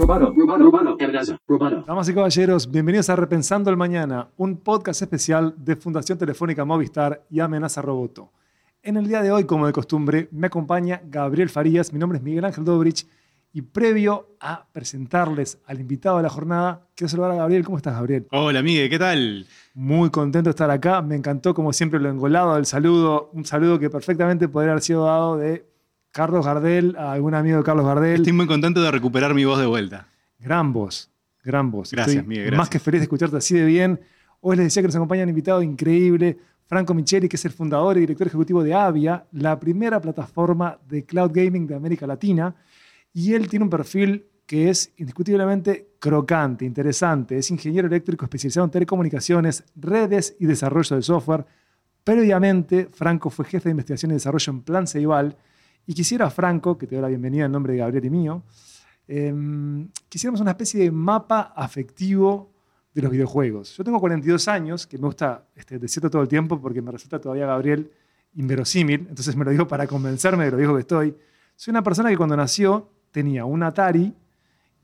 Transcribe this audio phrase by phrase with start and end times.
[0.00, 1.84] Roboto.
[1.86, 7.22] Damas y caballeros, bienvenidos a Repensando el Mañana, un podcast especial de Fundación Telefónica Movistar
[7.30, 8.32] y Amenaza Roboto.
[8.82, 12.24] En el día de hoy, como de costumbre, me acompaña Gabriel Farías, mi nombre es
[12.24, 13.06] Miguel Ángel Dobrich,
[13.52, 17.64] y previo a presentarles al invitado de la jornada, quiero saludar a Gabriel.
[17.64, 18.26] ¿Cómo estás, Gabriel?
[18.30, 19.46] Hola, Miguel, ¿qué tal?
[19.74, 21.02] Muy contento de estar acá.
[21.02, 23.28] Me encantó, como siempre, lo engolado del saludo.
[23.32, 25.66] Un saludo que perfectamente podría haber sido dado de
[26.12, 28.16] Carlos Gardel algún amigo de Carlos Gardel.
[28.16, 30.08] Estoy muy contento de recuperar mi voz de vuelta.
[30.38, 31.10] Gran voz,
[31.44, 31.92] gran voz.
[31.92, 32.58] Gracias, Estoy Miguel, gracias.
[32.58, 34.00] Más que feliz de escucharte así de bien.
[34.40, 37.96] Hoy les decía que nos acompaña un invitado increíble, Franco Micheli, que es el fundador
[37.96, 42.54] y director ejecutivo de Avia, la primera plataforma de cloud gaming de América Latina.
[43.12, 47.38] Y él tiene un perfil que es indiscutiblemente crocante, interesante.
[47.38, 51.44] Es ingeniero eléctrico especializado en telecomunicaciones, redes y desarrollo de software.
[52.02, 55.36] Previamente, Franco fue jefe de investigación y desarrollo en Plan Ceibal.
[55.90, 58.44] Y quisiera, Franco, que te doy la bienvenida en nombre de Gabriel y mío,
[59.08, 59.34] eh,
[60.08, 62.52] quisiéramos una especie de mapa afectivo
[62.94, 63.76] de los videojuegos.
[63.76, 67.20] Yo tengo 42 años, que me gusta este, decirlo todo el tiempo porque me resulta
[67.20, 67.90] todavía, Gabriel,
[68.34, 71.16] inverosímil, entonces me lo digo para convencerme de lo viejo que estoy.
[71.56, 74.14] Soy una persona que cuando nació tenía un Atari,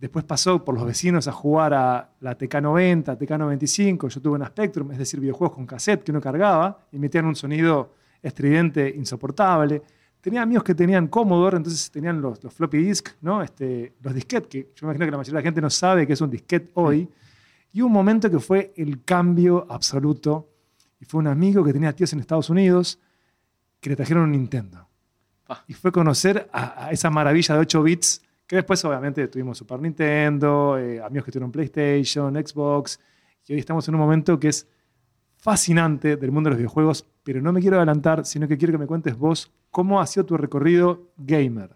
[0.01, 4.91] después pasó por los vecinos a jugar a la TK90, TK95, yo tuve una Spectrum,
[4.91, 9.85] es decir, videojuegos con cassette que uno cargaba, y un sonido estridente insoportable.
[10.27, 13.45] Tenía amigos que tenían Commodore, entonces tenían los, los floppy disk, ¿no?
[13.45, 16.15] este, los disquetes, que yo imagino que la mayoría de la gente no sabe que
[16.15, 17.09] es un disquete hoy.
[17.73, 20.49] Y un momento que fue el cambio absoluto,
[20.99, 22.99] y fue un amigo que tenía tíos en Estados Unidos
[23.79, 24.89] que le trajeron un Nintendo.
[25.49, 25.63] Ah.
[25.69, 29.79] Y fue conocer a, a esa maravilla de 8 bits, que después obviamente tuvimos Super
[29.79, 32.99] Nintendo, eh, amigos que tuvieron PlayStation, Xbox,
[33.47, 34.67] y hoy estamos en un momento que es
[35.37, 38.79] fascinante del mundo de los videojuegos, pero no me quiero adelantar, sino que quiero que
[38.79, 41.69] me cuentes vos cómo ha sido tu recorrido gamer.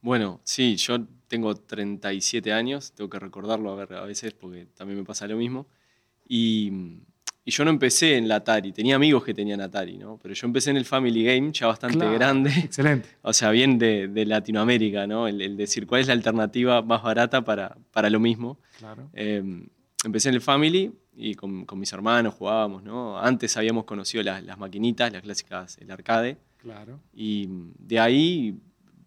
[0.00, 5.00] Bueno, sí, yo tengo 37 años, tengo que recordarlo a, ver, a veces porque también
[5.00, 5.66] me pasa lo mismo.
[6.26, 6.72] Y,
[7.44, 10.18] y yo no empecé en la Atari, tenía amigos que tenían Atari, ¿no?
[10.22, 13.10] Pero yo empecé en el Family Game, ya bastante Claro, grande, Excelente.
[13.20, 15.28] o sea, bien de, de Latinoamérica, ¿no?
[15.28, 18.58] El, el decir cuál es la alternativa más barata para, para lo mismo.
[18.78, 19.10] Claro.
[19.12, 19.42] Eh,
[20.06, 23.18] empecé en el Family y con, con mis hermanos jugábamos, ¿no?
[23.18, 26.38] Antes habíamos conocido las, las maquinitas, las clásicas, el arcade.
[26.62, 27.00] Claro.
[27.14, 27.48] Y
[27.78, 28.58] de ahí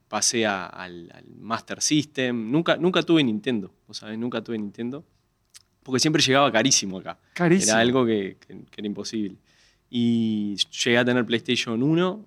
[0.08, 2.52] pasé a- al, al Master System.
[2.52, 5.04] Nunca, nunca tuve Nintendo, vos sabés, nunca tuve Nintendo.
[5.84, 7.20] Porque siempre llegaba carísimo acá.
[7.34, 7.72] Carísimo.
[7.74, 9.38] Era algo que, que- que era imposible.
[9.90, 12.26] Y llegué a tener PlayStation 1,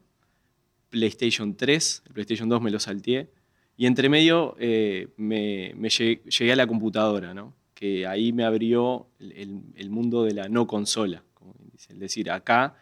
[0.90, 3.30] PlayStation 3, el PlayStation 2 me lo salteé.
[3.76, 7.54] Y entre medio eh, me, me llegué, llegué a la computadora, ¿no?
[7.74, 11.22] que ahí me abrió el, el- mundo de la no consola.
[11.34, 11.92] Como dice.
[11.92, 12.74] Es decir, acá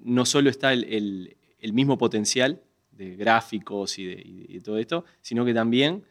[0.00, 5.44] no solo está el, el- el mismo potencial de gráficos y de, todo esto, sino
[5.44, 6.04] que también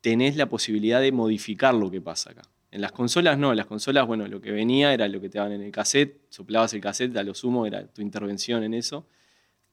[0.00, 2.42] tenés la posibilidad de modificar lo que pasa acá.
[2.70, 5.38] En las consolas no, en las consolas, bueno, lo que venía era lo que te
[5.38, 9.06] daban en el cassette, soplabas el cassette, a lo sumo era tu intervención en eso,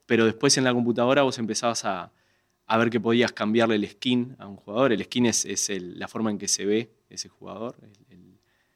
[0.08, 2.12] pero después en la computadora vos empezabas a,
[2.66, 4.92] a ver que podías cambiarle el skin a un jugador.
[4.92, 7.76] El skin es, es la forma en que se ve ese jugador.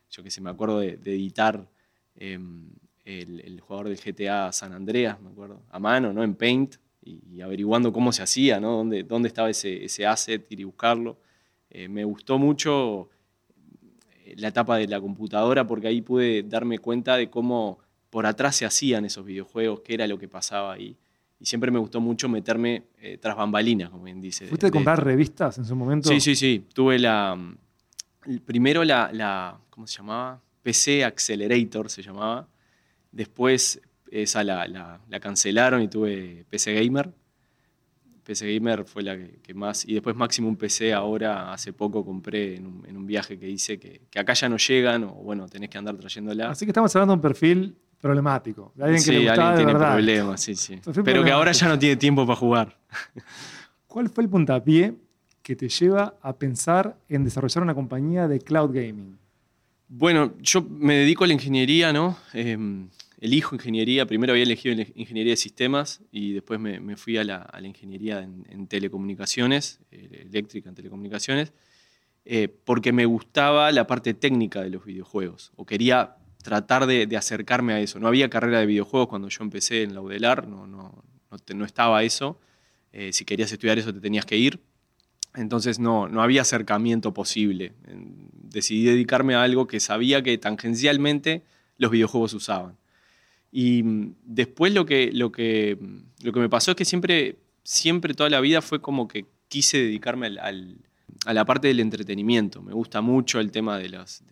[0.10, 1.70] Yo que sé, me acuerdo de, de editar
[2.16, 2.70] em,
[3.06, 6.24] el, el jugador del GTA San Andreas, me acuerdo, a mano, ¿no?
[6.24, 8.78] En Paint, y, y averiguando cómo se hacía, ¿no?
[8.78, 11.18] Dónde, dónde estaba ese, ese asset, ir y buscarlo.
[11.70, 13.10] Eh, me gustó mucho
[14.26, 17.80] eh, la etapa de la computadora porque ahí pude darme cuenta de cómo
[18.10, 20.96] por atrás se hacían esos videojuegos, qué era lo que pasaba ahí.
[21.40, 24.46] Y siempre me gustó mucho meterme eh, tras bambalinas, como bien dice.
[24.48, 26.08] ¿Fuiste de comprar revistas en su momento?
[26.10, 26.66] Sí, sí, sí.
[26.74, 27.36] Tuve la.
[28.28, 30.40] el- Primero la, la- ¿Cómo se llamaba?
[30.62, 32.48] PC Accelerator se llamaba.
[33.12, 37.12] Después esa la, la- la cancelaron y tuve PC Gamer.
[38.24, 39.86] PC Gamer fue la que, que más.
[39.86, 43.80] Y después Maximum PC ahora, hace poco compré en un, en un viaje que hice
[43.80, 46.50] que, que acá ya no llegan, o bueno, tenés que andar trayéndola.
[46.52, 48.72] Así que estamos hablando de un perfil problemático.
[48.76, 49.94] De alguien que sí, le gustaba alguien de tiene verdad.
[49.96, 50.78] problemas, sí, sí.
[50.78, 52.78] Perfil Pero que ahora ya no tiene tiempo para jugar.
[53.88, 54.94] ¿Cuál fue el puntapié
[55.42, 59.18] que te lleva a pensar en desarrollar una compañía de cloud gaming?
[59.90, 62.18] Bueno, yo me dedico a la ingeniería, ¿no?
[62.34, 62.58] Eh,
[63.22, 64.06] elijo ingeniería.
[64.06, 69.80] Primero había elegido ingeniería de sistemas y después me, fui a la, ingeniería en, telecomunicaciones,
[69.92, 71.54] eh, eléctrica en telecomunicaciones,
[72.26, 77.74] eh, porque me gustaba la parte técnica de los videojuegos o quería tratar de, acercarme
[77.74, 78.00] a eso.
[78.00, 82.40] No había carrera de videojuegos cuando yo empecé en la UDELAR, no, no, estaba eso.
[82.92, 84.60] Eh, si querías estudiar eso te tenías que ir.
[85.36, 87.74] Entonces no, había acercamiento posible.
[88.34, 91.44] Decidí dedicarme a algo que sabía que tangencialmente
[91.78, 92.81] los videojuegos usaban.
[93.52, 97.38] Y mm, después lo que, lo, que, mm, lo que me pasó es que siempre,
[97.64, 100.78] siempre toda la vida fue como que quise dedicarme al,
[101.26, 102.62] a la parte del entretenimiento.
[102.62, 104.24] Me gusta mucho el tema de las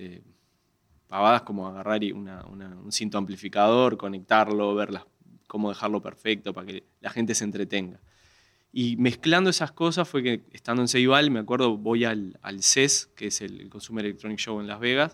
[1.08, 5.06] pavadas como agarrar un cinto amplificador, conectarlo, ver las-
[5.48, 8.00] cómo dejarlo perfecto para que la gente se entretenga.
[8.72, 13.28] Y mezclando esas cosas fue que estando en Ceibal, me acuerdo, voy al CES, que
[13.28, 15.14] es el Consumer Electronic Show en Las Vegas,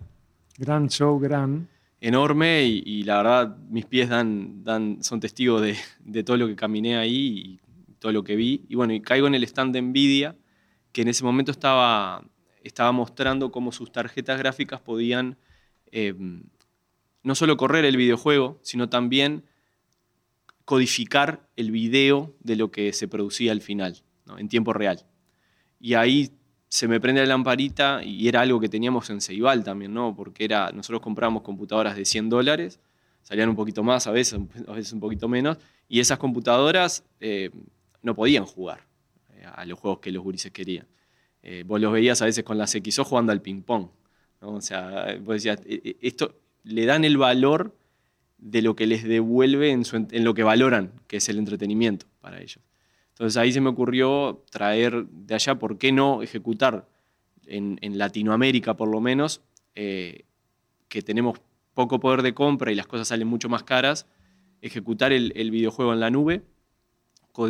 [0.58, 1.68] Gran show, gran.
[2.08, 7.16] Enorme y, la verdad mis pies dan, son testigos de, todo lo que caminé ahí
[7.16, 7.60] y
[7.98, 8.64] todo lo que vi.
[8.70, 10.36] Y bueno, y caigo en el stand de Nvidia,
[10.92, 12.24] que en ese momento estaba,
[12.94, 15.38] mostrando cómo sus tarjetas gráficas podían
[15.92, 16.14] eh,
[17.24, 19.44] no solo correr el videojuego, sino también
[20.64, 24.04] codificar el video de lo que se producía al final,
[24.38, 25.08] en tiempo real.
[25.80, 26.30] Y ahí
[26.76, 30.14] se me prende la lamparita y era algo que teníamos en Ceibal también, ¿no?
[30.14, 32.82] Porque era, nosotros comprábamos computadoras de 100 dólares,
[33.22, 35.58] salían un poquito más, a veces, a veces un poquito menos,
[35.88, 37.50] y esas computadoras eh,
[38.02, 38.82] no podían jugar
[39.30, 40.86] eh, a los juegos que los gurises querían.
[41.44, 43.88] Eh, vos los veías a veces con las XO jugando al ping-pong.
[44.42, 47.74] O sea, vos decías, "Eh, eh, esto le dan el valor
[48.38, 52.60] de lo que les devuelve en lo que valoran, que es el entretenimiento para ellos.
[53.16, 56.86] Entonces ahí se me ocurrió traer de allá, ¿por qué no ejecutar
[57.46, 59.42] en, Latinoamérica por lo menos,
[59.74, 60.26] eh,
[60.90, 61.40] que tenemos
[61.74, 64.06] poco poder de compra y las cosas salen mucho más caras,
[64.62, 66.42] ejecutar el, videojuego en la nube,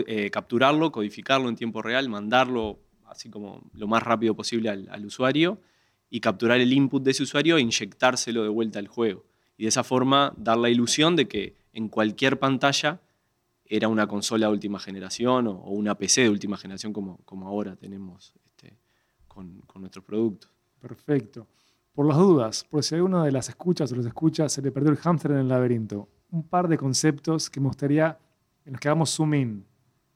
[0.05, 2.77] eh, capturarlo, codificarlo en tiempo real, mandarlo
[3.07, 5.59] así como lo más rápido posible al, al usuario
[6.11, 9.25] y capturar el input de ese usuario e inyectárselo de vuelta al juego.
[9.57, 13.01] Y de esa forma dar la ilusión de que en cualquier pantalla
[13.65, 17.47] era una consola de última generación o, o una PC de última generación como, como
[17.47, 18.77] ahora tenemos este,
[19.27, 20.51] con, con nuestros productos.
[20.79, 21.47] Perfecto.
[21.93, 24.91] Por las dudas, por si alguno de las escuchas o los escuchas se le perdió
[24.91, 28.19] el hámster en el laberinto, un par de conceptos que me gustaría
[28.65, 29.65] en los que hagamos zoom in.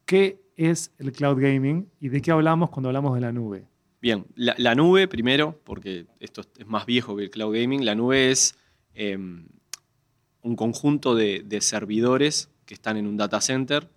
[0.06, 3.66] ¿Qué es el cloud gaming y de qué hablamos cuando hablamos de la nube?
[4.01, 7.96] Bien, la, la nube primero, porque esto es más viejo que el cloud gaming, la
[7.96, 8.57] nube es
[8.94, 13.89] eh, un conjunto de, de servidores que están en un data center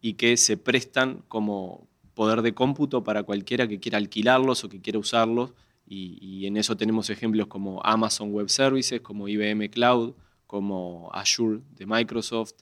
[0.00, 4.80] y que se prestan como poder de cómputo para cualquiera que quiera alquilarlos o que
[4.80, 5.52] quiera usarlos.
[5.84, 10.14] Y, y en eso tenemos ejemplos como Amazon Web Services, como IBM Cloud,
[10.46, 12.52] como Azure de Microsoft.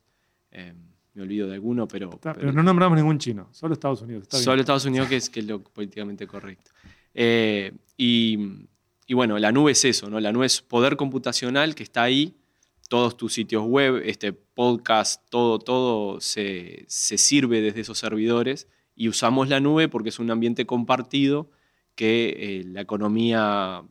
[0.53, 0.73] eh,
[1.13, 4.23] me olvido de alguno, pero, Está- pero- pero no nombramos ningún chino, solo Estados Unidos.
[4.23, 4.45] está bien.
[4.45, 6.71] Solo Estados Unidos, que es, que es lo políticamente correcto.
[7.13, 8.39] Eh, y,
[9.07, 10.19] y bueno, la nube es eso, ¿no?
[10.21, 12.35] La nube es poder computacional que está ahí,
[12.89, 19.09] todos tus sitios web, este podcast, todo, todo se, se sirve desde esos servidores y
[19.09, 21.51] usamos la nube porque es un ambiente compartido
[21.95, 23.83] que eh, la economía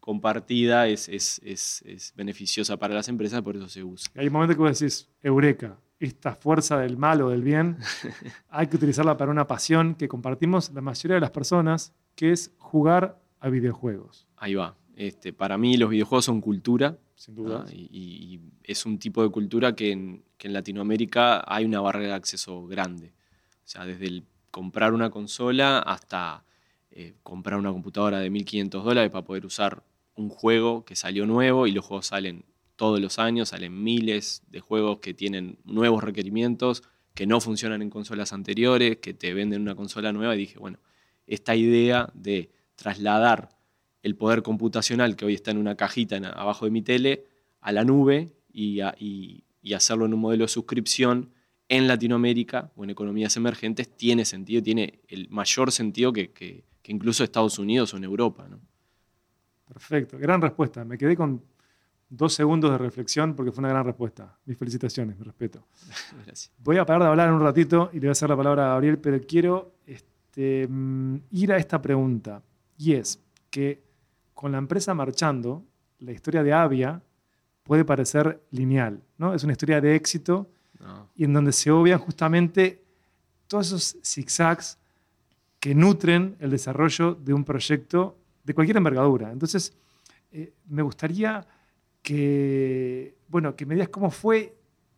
[0.00, 4.10] compartida es, es- es- es beneficiosa para las empresas, por eso se usa.
[4.16, 7.76] Hay un momento que vos decís, Eureka, esta fuerza del mal o del bien,
[8.48, 12.52] hay que utilizarla para una pasión que compartimos la mayoría de las personas, que es
[12.58, 14.76] jugar a videojuegos, Ahí va.
[14.96, 17.66] Este, para mí los videojuegos son cultura, sin duda.
[17.72, 22.14] Y, es un tipo de cultura que en, que en Latinoamérica hay una barrera de
[22.14, 23.08] acceso grande.
[23.64, 26.44] O sea, desde el comprar una consola hasta
[26.90, 29.82] eh, comprar una computadora de 1.500 dólares para poder usar
[30.14, 32.44] un juego que salió nuevo y los juegos salen
[32.76, 37.90] todos los años, salen miles de juegos que tienen nuevos requerimientos, que no funcionan en
[37.90, 40.78] consolas anteriores, que te venden una consola nueva y dije, bueno,
[41.26, 43.57] esta idea de trasladar
[44.02, 47.24] el poder computacional que hoy está en una cajita en- abajo de mi tele
[47.60, 51.30] a la nube y, a- y- y hacerlo en un modelo de suscripción
[51.68, 56.92] en Latinoamérica o en economías emergentes tiene sentido, tiene el mayor sentido que, que- que
[56.92, 58.46] incluso Estados Unidos o en Europa.
[58.48, 58.58] ¿no?
[59.66, 60.84] Perfecto, gran respuesta.
[60.84, 61.42] Me quedé con
[62.08, 64.38] dos segundos de reflexión porque fue una gran respuesta.
[64.46, 65.66] Mis felicitaciones, mi respeto.
[66.24, 66.50] Gracias.
[66.64, 68.64] Voy a parar de hablar en un ratito y le voy a hacer la palabra
[68.66, 72.42] a Gabriel, pero quiero este, mm, ir a esta pregunta.
[72.78, 73.82] Y es que
[74.38, 75.64] con la empresa marchando,
[75.98, 77.02] la historia de Avia
[77.64, 79.34] puede parecer lineal, ¿no?
[79.34, 81.08] Es una historia de éxito No.
[81.16, 82.80] y en donde se obvian justamente
[83.48, 84.78] todos esos zigzags
[85.58, 89.32] que nutren el desarrollo de un proyecto de cualquier envergadura.
[89.32, 89.72] Entonces,
[90.30, 91.44] eh, me gustaría
[92.00, 94.54] que, bueno, que me digas cómo fue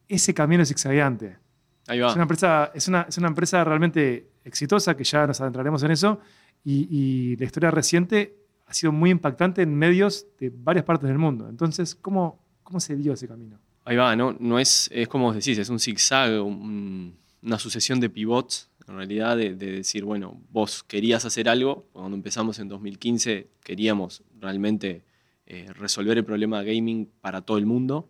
[0.07, 1.39] ese camino zigzagueante.
[1.87, 5.83] Ahí Es una, empresa, es, una, es una empresa realmente exitosa, que ya nos adentraremos
[5.83, 6.21] en eso,
[6.63, 8.40] y, y la historia reciente
[8.71, 11.49] ha sido muy impactante en medios de varias partes del mundo.
[11.49, 13.59] Entonces, ¿cómo, cómo se dio ese camino?
[13.85, 14.37] Ahí va, ¿no?
[14.39, 19.37] No es, es como decís, es un zigzag, un- una sucesión de pivots, en realidad,
[19.37, 25.03] de, de decir, bueno, vos querías hacer algo, cuando empezamos en 2015 queríamos realmente
[25.47, 28.09] eh, resolver el problema de gaming para todo el mundo.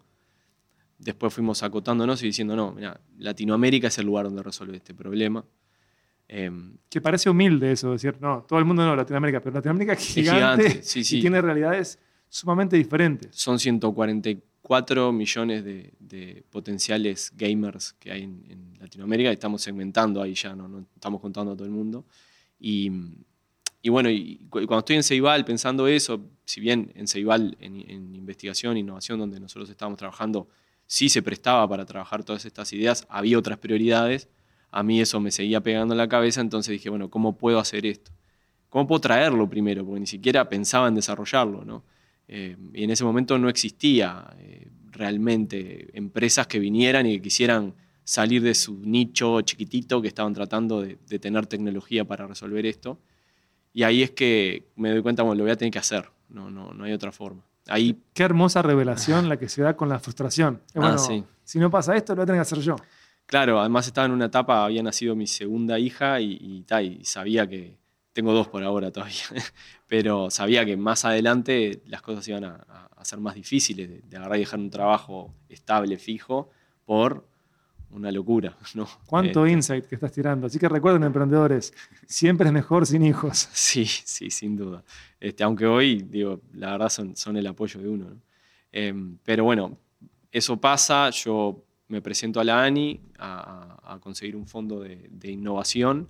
[0.98, 5.42] Después fuimos acotándonos y diciendo, no, mira, Latinoamérica es el lugar donde resolver este problema.
[6.32, 9.98] Em, Que parece humilde eso, decir, no, todo el mundo no, Latinoamérica, pero Latinoamérica es
[9.98, 11.18] gigante, gigante, sí, sí.
[11.18, 13.34] y tiene realidades sumamente diferentes.
[13.34, 19.30] son 144 millones de, de potenciales gamers que hay en, en Latinoamérica.
[19.32, 22.04] Estamos segmentando ahí ya, no, no estamos contando a todo el mundo.
[22.58, 22.90] Y,
[23.82, 27.76] y bueno, y cu- cuando estoy en Ceibal pensando eso, si bien en Ceibal, en,
[27.90, 30.48] en investigación, innovación, donde nosotros estábamos trabajando,
[30.86, 34.28] sí se prestaba para trabajar todas estas ideas, había otras prioridades.
[34.70, 37.86] A mí eso me seguía pegando en la cabeza, entonces dije, bueno, ¿cómo puedo hacer
[37.86, 38.12] esto?
[38.68, 39.84] ¿Cómo puedo traerlo primero?
[39.84, 41.84] Porque ni siquiera pensaba en desarrollarlo, ¿no?
[42.28, 47.74] Eh, y en ese momento no existía eh, realmente empresas que vinieran y que quisieran
[48.04, 53.00] salir de su nicho chiquitito que estaban tratando de, de tener tecnología para resolver esto.
[53.72, 56.50] Y ahí es que me doy cuenta, bueno, lo voy a tener que hacer, no,
[56.50, 57.42] no, no hay otra forma.
[57.68, 60.60] Ahí, Qué hermosa revelación la que se da con la frustración.
[60.74, 61.24] Ah, bueno, sí.
[61.44, 62.76] Si no pasa esto, lo voy a tener que hacer yo.
[63.30, 67.04] Claro, además estaba en una etapa, había nacido mi segunda hija y, y, ta, y
[67.04, 67.78] sabía que,
[68.12, 69.22] tengo dos por ahora todavía,
[69.86, 74.36] pero sabía que más adelante las cosas iban a, ser más difíciles, de, de agarrar
[74.36, 76.50] y dejar un trabajo estable, fijo,
[76.84, 77.24] por
[77.92, 78.56] una locura.
[78.74, 78.88] ¿no?
[79.06, 80.48] Cuánto Este, insight que estás tirando.
[80.48, 81.72] Así que recuerden, emprendedores,
[82.06, 83.48] siempre es mejor sin hijos.
[83.52, 84.82] Sí, sí, sin duda.
[85.20, 88.10] Este, aunque hoy, digo, la verdad son, son el apoyo de uno.
[88.10, 88.20] ¿no?
[88.72, 89.78] Em, pero bueno,
[90.32, 95.30] eso pasa, yo me presento a la ANI a, a- conseguir un fondo de, de
[95.30, 96.08] innovación.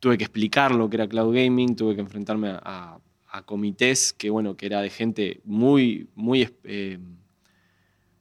[0.00, 3.00] Tuve que explicar lo que era cloud gaming, tuve que enfrentarme a, a-
[3.32, 6.48] a comités que, bueno, que era de gente muy, muy...
[6.64, 7.16] em,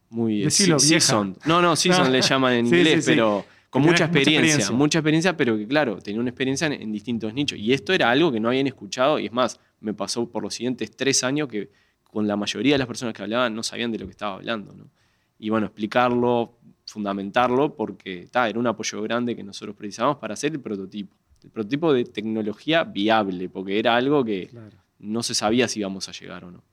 [0.09, 0.99] muy Decilo, se- vieja.
[1.07, 1.37] seasoned.
[1.45, 3.11] No, no, seasoned le llaman en Sí, inglés, sí, sí.
[3.11, 4.75] pero con mucha tenés mucha experiencia, experiencia.
[4.77, 7.57] mucha experiencia, pero que claro, tenía una experiencia en, en distintos nichos.
[7.59, 10.53] Y esto era algo que no habían escuchado, y es más, me pasó por los
[10.53, 11.69] siguientes tres años que
[12.03, 14.73] con la mayoría de las personas que hablaban no sabían de lo que estaba hablando.
[14.73, 14.89] ¿no?
[15.37, 16.57] Y bueno, explicarlo,
[16.91, 21.15] fundamentarlo, porque ta, era un apoyo grande que nosotros precisábamos para hacer el prototipo.
[21.43, 24.77] El prototipo de tecnología viable, porque era algo que Claro.
[24.99, 26.63] no se sabía si íbamos a llegar o no.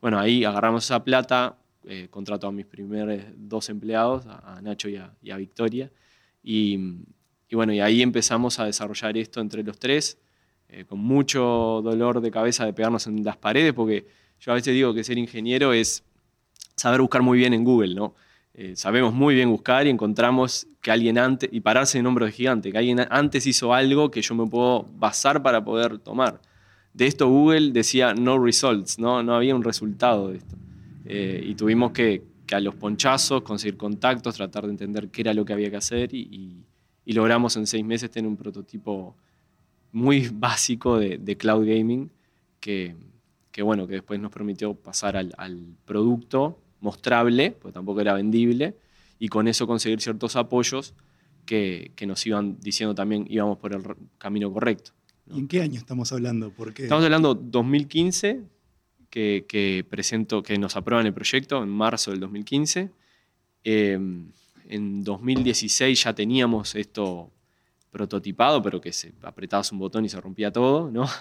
[0.00, 4.96] Bueno, ahí agarramos esa plata, eh, contrato a mis primeros dos empleados, a, Nacho y
[4.96, 5.90] a, y a Victoria,
[6.42, 6.78] y,
[7.48, 10.18] y bueno, y ahí empezamos a desarrollar esto entre los tres,
[10.68, 14.06] eh, con mucho dolor de cabeza de pegarnos en las paredes, porque
[14.40, 16.02] yo a veces digo que ser ingeniero es
[16.76, 18.14] saber buscar muy bien en Google, ¿no?
[18.60, 22.32] Eh, sabemos muy bien buscar y encontramos que alguien antes, y pararse en hombros de
[22.32, 26.40] gigante, que alguien antes hizo algo que yo me puedo basar para poder tomar.
[26.92, 30.56] De esto Google decía no results, no, no había un resultado de esto.
[31.04, 35.34] Eh, y tuvimos que, que a los ponchazos conseguir contactos, tratar de entender qué era
[35.34, 36.64] lo que había que hacer y, y-
[37.04, 39.14] y logramos en seis meses tener un prototipo
[39.92, 42.10] muy básico de, de cloud gaming
[42.58, 42.96] que,
[43.52, 48.76] que, bueno, que después nos permitió pasar al, al producto mostrable, porque tampoco era vendible,
[49.18, 50.94] y con eso conseguir ciertos apoyos
[51.44, 53.82] que, que nos iban diciendo también íbamos por el
[54.18, 54.92] camino correcto.
[55.34, 56.50] ¿Y en qué año estamos hablando?
[56.50, 58.42] Porque Estamos hablando 2015,
[59.10, 62.90] que, que presento, que nos aprueban el proyecto en marzo del 2015.
[63.64, 63.98] Eh,
[64.68, 67.30] en 2016 ya teníamos esto
[67.90, 71.06] prototipado, pero que se apretabas un botón y se rompía todo, ¿no?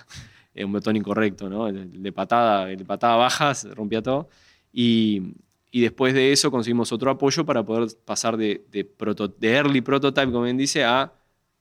[0.56, 1.68] Un botón incorrecto, ¿no?
[1.68, 4.28] El el de patada, el de patada baja se rompía todo.
[4.74, 5.36] Y,
[5.72, 9.82] y después de eso conseguimos otro apoyo para poder pasar de, de, proto- de early
[9.82, 11.14] prototype, como bien dice, a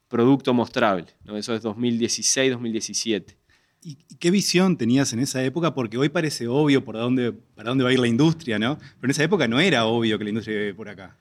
[0.08, 1.06] producto mostrable.
[1.24, 1.36] ¿no?
[1.36, 3.36] Eso es 2016-2017.
[3.82, 5.74] ¿Y y qué visión tenías en esa época?
[5.74, 8.78] Porque hoy parece obvio por dónde, para dónde va a ir la industria, ¿no?
[8.78, 11.16] Pero en esa época no era obvio que la industria iba por acá.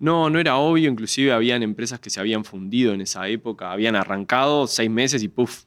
[0.00, 3.94] No, no era obvio, inclusive habían empresas que se habían fundido en esa época, habían
[3.96, 5.64] arrancado seis meses y puff,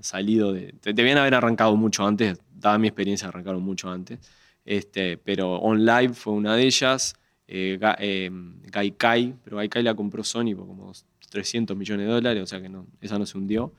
[0.00, 0.74] salido de...
[0.82, 4.18] Debían haber arrancado mucho antes, dada mi experiencia, arrancaron mucho antes,
[4.64, 7.14] este, pero OnLive fue una de ellas,
[7.48, 8.30] eh, eh,
[8.70, 10.92] Gaikai, pero Gaikai la compró Sony por como
[11.30, 13.72] 300 millones de dólares, o sea que no, esa no se hundió.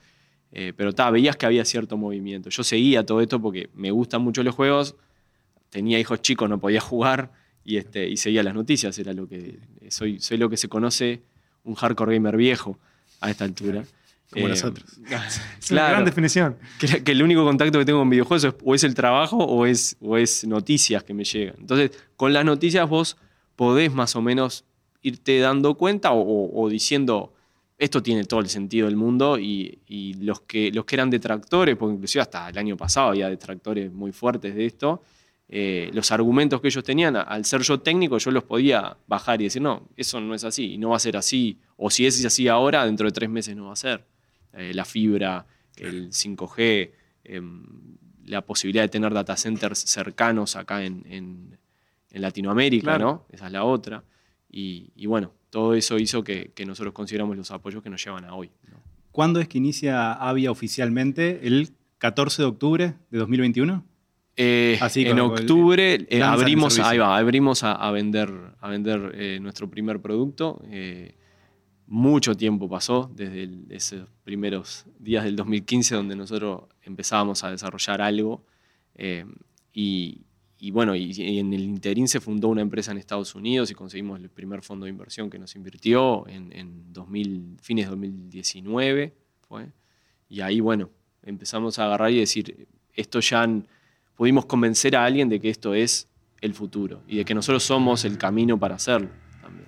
[0.52, 2.48] Eh, pero ta, veías que había cierto movimiento.
[2.48, 4.94] Yo seguía todo esto porque me gustan mucho los juegos,
[5.70, 7.32] tenía hijos chicos, no podía jugar
[7.64, 8.96] y, este, y seguía las noticias.
[8.98, 11.22] Era lo que, soy, soy lo que se conoce
[11.64, 12.78] un hardcore gamer viejo
[13.20, 13.84] a esta altura.
[14.32, 14.86] Eh, Como nosotros.
[15.60, 16.56] Es una claro, gran definición.
[16.78, 19.66] que, que el único contacto que tengo con videojuegos es, o es el trabajo o
[19.66, 21.56] es, o es noticias que me llegan.
[21.58, 23.16] Entonces, con las noticias vos
[23.56, 24.64] podés más o menos
[25.02, 27.34] irte dando cuenta o, o- o diciendo,
[27.78, 31.76] esto tiene todo el sentido del mundo y, y los, que, los que eran detractores,
[31.76, 35.02] porque inclusive hasta el año pasado había detractores muy fuertes de esto,
[35.48, 39.44] eh, los argumentos que ellos tenían, al ser yo técnico, yo los podía bajar y
[39.44, 42.24] decir, no, eso no es así, y no va a ser así, o si es
[42.24, 44.04] así ahora, dentro de tres meses no va a ser.
[44.56, 45.46] Eh, la fibra,
[45.76, 46.92] el 5G,
[47.24, 47.64] em,
[48.26, 51.58] la posibilidad de tener data centers cercanos acá en, en-
[52.10, 53.04] en Latinoamérica, Claro.
[53.04, 53.26] ¿no?
[53.30, 54.04] Esa es la otra.
[54.50, 58.24] Y, y bueno, todo eso hizo que, que nosotros consideramos los apoyos que nos llevan
[58.24, 58.50] a hoy.
[58.70, 58.78] ¿no?
[59.10, 61.40] ¿Cuándo es que inicia Avia oficialmente?
[61.46, 63.84] ¿El 14 de octubre de 2021?
[64.36, 68.30] Eh, Así en el- octubre eh, abrimos, ahí va, abrimos a, a vender,
[68.60, 70.60] a vender eh, nuestro primer producto.
[71.86, 78.00] Mucho tiempo pasó desde el- esos primeros días del 2015 donde nosotros empezábamos a desarrollar
[78.00, 78.44] algo.
[78.96, 79.24] eh,
[79.76, 84.18] y, bueno, y, en el interín se fundó una empresa en Estados Unidos y conseguimos
[84.20, 89.12] el primer fondo de inversión que nos invirtió en, en 2000, fines de 2019.
[89.48, 89.66] Fue.
[90.28, 90.90] Y ahí, bueno,
[91.22, 93.46] empezamos a agarrar y decir, esto ya
[94.14, 96.08] pudimos convencer a alguien de que esto es
[96.40, 99.08] el futuro y de que nosotros somos el camino para hacerlo
[99.42, 99.66] también.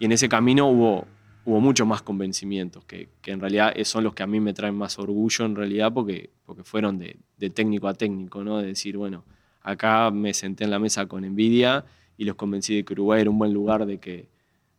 [0.00, 1.06] Y en ese camino hubo,
[1.46, 4.74] hubo mucho más convencimientos, que, que en realidad son los que a mí me traen
[4.74, 8.58] más orgullo en realidad, porque, porque fueron de, de técnico a técnico, ¿no?
[8.58, 9.24] De decir, bueno,
[9.62, 11.84] acá me senté en la mesa con Nvidia
[12.18, 14.28] y los convencí de que Uruguay era un buen lugar de que,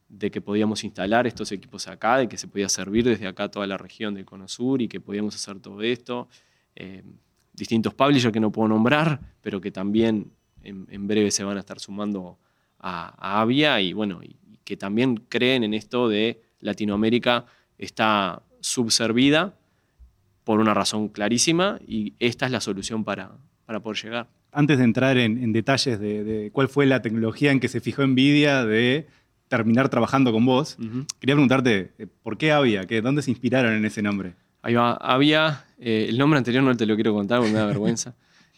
[0.09, 3.65] de que podíamos instalar estos equipos acá, de que se podía servir desde acá toda
[3.65, 6.27] la región del Cono Sur y que podíamos hacer todo esto.
[6.75, 7.01] Eh,
[7.53, 10.31] distintos publishers que no puedo nombrar, pero que también
[10.63, 12.37] en, breve se van a estar sumando
[12.77, 17.45] a, a Avia y bueno, y que también creen en esto de Latinoamérica
[17.77, 19.55] está subservida
[20.43, 23.31] por una razón clarísima y esta es la solución para,
[23.65, 24.27] para poder llegar.
[24.51, 27.81] Antes de entrar en, en detalles de, de cuál fue la tecnología en que se
[27.81, 29.07] fijó Nvidia de
[29.47, 30.77] terminar trabajando con vos,
[31.19, 32.85] quería preguntarte, eh, ¿por qué Avia?
[32.85, 34.33] ¿Qué, ¿Dónde se inspiraron en ese nombre?
[34.61, 37.65] Ahí va, había, eh, el nombre anterior no te lo quiero contar porque me da
[37.67, 38.15] vergüenza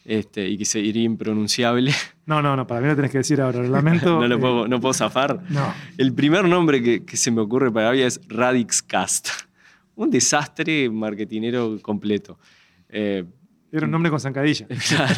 [0.10, 1.92] este, y que sería impronunciable,
[2.26, 3.60] No, no, no, para mí lo tenés que decir ahora.
[3.62, 4.20] Lo lamento.
[4.20, 5.42] no lo eh, puedo, no puedo zafar.
[5.50, 5.74] no.
[5.98, 9.30] El primer nombre que, que se me ocurre para Avia es Radixcast.
[9.96, 12.40] Un desastre marketinero completo.
[12.88, 13.24] Eh,
[13.72, 14.66] Era un nombre con zancadilla.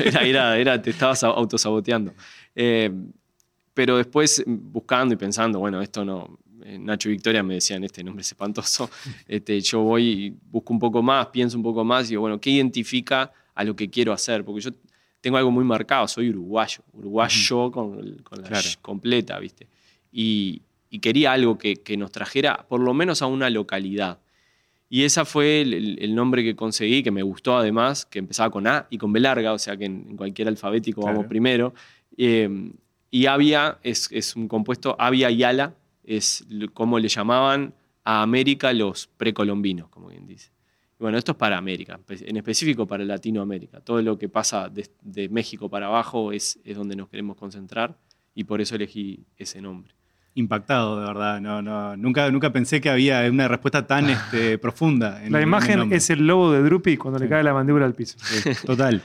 [0.03, 2.13] Era, era- era- te estabas autosaboteando.
[2.55, 2.91] Eh,
[3.73, 6.39] pero después, buscando y pensando, bueno, esto no.
[6.65, 8.89] eh, Nacho y Victoria me decían, este nombre es espantoso.
[9.27, 12.39] Este, yo voy y busco un poco más, pienso un poco más y digo, bueno,
[12.41, 14.43] ¿qué identifica a lo que quiero hacer?
[14.45, 14.71] Porque yo
[15.21, 18.63] tengo algo muy marcado, soy uruguayo, uruguayo con, el- con la Claro.
[18.67, 19.67] sh completa, ¿viste?
[20.11, 24.19] Y, y quería algo que, que nos trajera por lo menos a una localidad.
[24.89, 28.67] Y ese fue el, el- nombre que conseguí, que me gustó además, que empezaba con
[28.67, 31.17] A y con B larga, o sea que en, en cualquier alfabético Claro.
[31.17, 31.73] vamos primero.
[32.17, 32.71] Eh,
[33.09, 35.73] y Avia es, es un compuesto, Avia y Ala,
[36.03, 37.73] es como le llamaban
[38.03, 40.49] a América los precolombinos, como bien dice.
[41.01, 43.79] Bueno, esto es para América, espe- en específico para Latinoamérica.
[43.81, 47.97] Todo lo que pasa de, de México para abajo es, es donde nos queremos concentrar
[48.35, 49.93] y por eso elegí ese nombre.
[50.35, 51.41] Impactado, de verdad.
[51.41, 55.19] No, no, nunca, nunca pensé que había una respuesta tan este, profunda.
[55.19, 55.97] en- en La el imagen nombre.
[55.97, 57.29] es el lobo de Drupi cuando le Sí.
[57.29, 58.17] cae la mandíbula al piso.
[58.21, 59.01] Sí, Total.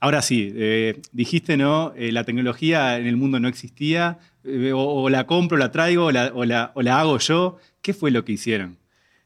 [0.00, 1.92] Ahora sí, eh, dijiste, ¿no?
[1.96, 6.06] Eh, la tecnología en el mundo no existía, eh, o, o la compro, la traigo,
[6.06, 7.58] o la, o la- o la hago yo.
[7.82, 8.78] ¿Qué fue lo que hicieron?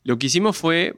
[0.05, 0.97] Lo que hicimos fue,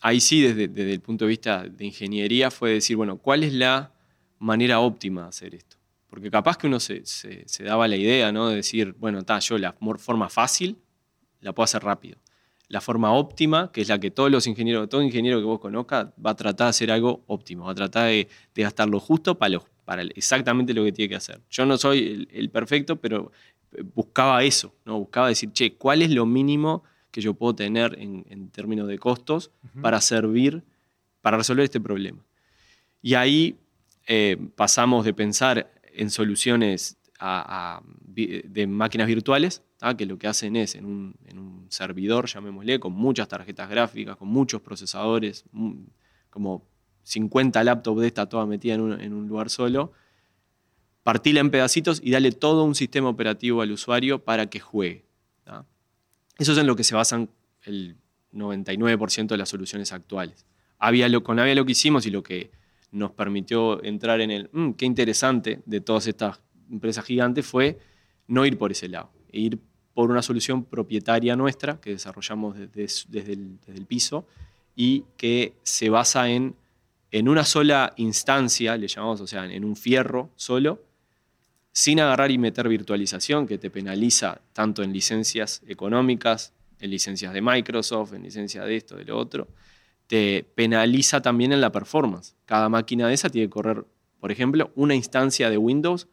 [0.00, 3.92] ahí sí, desde, el punto de vista de ingeniería, fue decir, bueno, ¿cuál es la
[4.38, 5.76] manera óptima de hacer esto?
[6.08, 7.04] Porque capaz que uno se,
[7.60, 8.48] daba la idea, ¿no?
[8.48, 10.78] De decir, bueno, está, yo la forma fácil
[11.40, 12.18] la puedo hacer rápido.
[12.68, 16.08] La forma óptima, que es la que todos los ingenieros, todo ingeniero que vos conozcas,
[16.24, 19.38] va a tratar de hacer algo óptimo, va a tratar de, de gastar lo justo
[19.38, 19.60] para,
[20.14, 21.40] exactamente lo que tiene que hacer.
[21.50, 23.32] Yo no soy el, el perfecto, pero
[23.72, 24.98] eh, buscaba eso, ¿no?
[24.98, 28.98] Buscaba decir, che, ¿cuál es lo mínimo que yo puedo tener en, en términos de
[28.98, 29.50] costos
[29.82, 30.62] para servir,
[31.20, 32.24] para resolver este problema?
[33.02, 33.58] Y ahí
[34.06, 39.96] eh, pasamos de pensar en soluciones a- a vi- de máquinas virtuales, ¿tá?
[39.96, 44.16] que lo que hacen es en un, en un servidor, llamémosle, con muchas tarjetas gráficas,
[44.16, 45.84] con muchos procesadores, mu-
[46.30, 46.62] como
[47.02, 49.92] 50 laptops de esta toda metida en un, en un lugar solo,
[51.02, 55.04] partirla en pedacitos y darle todo un sistema operativo al usuario para que juegue.
[55.44, 55.64] ¿tá?
[56.40, 57.28] Eso es en lo que se basan
[57.64, 57.98] el
[58.32, 60.46] 99% de las soluciones actuales.
[60.78, 62.50] Había lo, con Avia lo que hicimos y lo que
[62.92, 67.78] nos permitió entrar en el, "Mm, qué interesante de todas estas empresas gigantes fue
[68.26, 69.58] no ir por ese lado, e ir
[69.92, 74.26] por una solución propietaria nuestra que desarrollamos desde, el, desde el piso
[74.74, 76.56] y que se basa en,
[77.10, 80.82] en una sola instancia, le llamamos, o sea, en un fierro solo,
[81.80, 87.40] sin agarrar y meter virtualización, que te penaliza tanto en licencias económicas, en licencias de
[87.40, 89.48] Microsoft, en licencias de esto, de lo otro,
[90.06, 92.36] te penaliza también en la performance.
[92.44, 93.82] Cada máquina de esa tiene que correr,
[94.20, 96.06] por ejemplo, una instancia de Windows,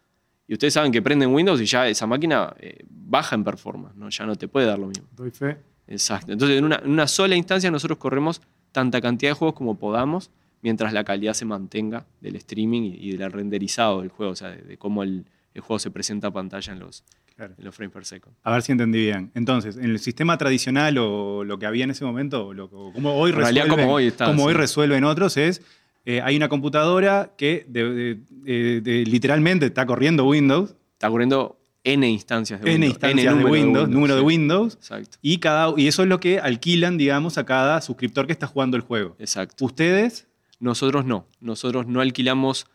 [0.48, 4.08] y ustedes saben que prenden Windows y ya esa máquina eh, baja en performance, ¿no?
[4.08, 5.10] ya no te puede dar lo mismo.
[5.18, 5.58] Doy fe.
[5.86, 6.32] Exacto.
[6.32, 10.32] Entonces, en una, en una sola instancia nosotros corremos tanta cantidad de juegos como podamos,
[10.62, 14.52] mientras la calidad se mantenga del streaming y, y del renderizado del juego, o sea,
[14.52, 15.26] de, de cómo el,
[15.58, 17.04] el juego se presenta a pantalla en los,
[17.36, 17.54] Claro.
[17.58, 18.36] en los frames per second.
[18.44, 19.32] A ver si entendí bien.
[19.36, 22.92] Entonces, en el sistema tradicional o lo que había en ese momento, o lo, o
[22.94, 24.58] como hoy En resuelven, como hoy está, como hoy sí.
[24.60, 25.62] resuelven otros, es
[26.06, 31.60] eh, hay una computadora que de- de- de- de- literalmente está corriendo Windows, Está corriendo
[31.84, 32.90] N instancias de N Windows.
[32.94, 34.26] instancias de número Windows, número de sí.
[34.26, 35.18] Windows, Exacto.
[35.22, 38.78] y, cada, y eso es lo que alquilan, digamos, a cada suscriptor que está jugando
[38.78, 39.16] el juego.
[39.20, 39.66] Exacto.
[39.66, 40.28] Ustedes,
[40.60, 41.28] Nosotros no.
[41.40, 42.66] Nosotros no alquilamos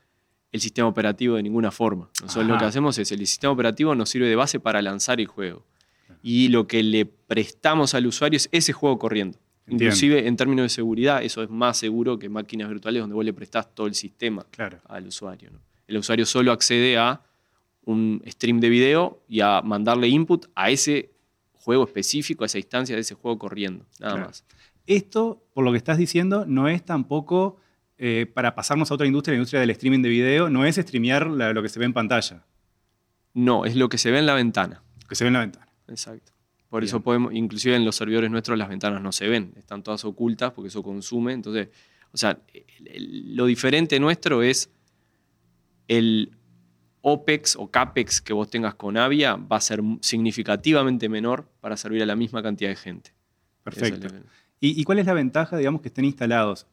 [0.52, 2.10] el sistema operativo de ninguna forma.
[2.20, 5.26] Nosotros lo que hacemos es el sistema operativo nos sirve de base para lanzar el
[5.26, 5.64] juego.
[6.22, 9.38] Y lo que le prestamos al usuario es ese juego corriendo.
[9.66, 9.84] Entiendo.
[9.84, 13.32] Inclusive en términos de seguridad, eso es más seguro que máquinas virtuales donde vos le
[13.32, 15.50] prestás todo el sistema claro, al usuario.
[15.52, 15.58] ¿no?
[15.88, 17.22] El usuario solo accede a
[17.84, 21.10] un stream de video y a mandarle input a ese
[21.54, 23.84] juego específico, a esa instancia de ese juego corriendo.
[24.00, 24.26] Nada Claro.
[24.28, 24.44] más.
[24.86, 27.56] esto, por lo que estás diciendo, no es tampoco
[28.04, 31.28] eh, para pasarnos a otra industria, la industria del streaming de video, no es streamear
[31.28, 32.44] la- lo que se ve en pantalla,
[33.34, 34.82] No, es lo que se ve en la ventana.
[35.02, 35.68] lo que se ve en la ventana.
[35.88, 36.32] Exacto.
[36.68, 36.88] Por Bien.
[36.88, 40.50] eso podemos, inclusive en los servidores nuestros las ventanas no se ven, están todas ocultas
[40.52, 41.32] porque eso consume.
[41.32, 41.68] Entonces,
[42.12, 42.38] o sea,
[42.90, 44.70] lo diferente nuestro es
[45.88, 46.32] el
[47.02, 52.02] OPEX o CAPEX que vos tengas con Avia va a ser significativamente menor para servir
[52.02, 53.12] a la misma cantidad de gente.
[53.62, 54.06] Perfecto.
[54.06, 54.28] Esa es la-
[54.60, 56.66] ¿Y, y cuál es la ventaja, digamos, que estén instalados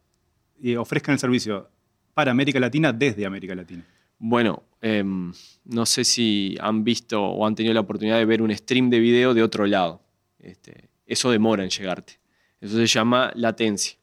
[0.61, 1.69] y ofrezcan el servicio
[2.13, 3.85] para América Latina desde América Latina?
[4.17, 5.31] Bueno, em,
[5.65, 8.99] no sé si han visto o han tenido la oportunidad de ver un stream de
[8.99, 10.01] video de otro lado.
[10.39, 12.19] Este, eso demora en llegarte.
[12.59, 13.97] Eso se llama latencia.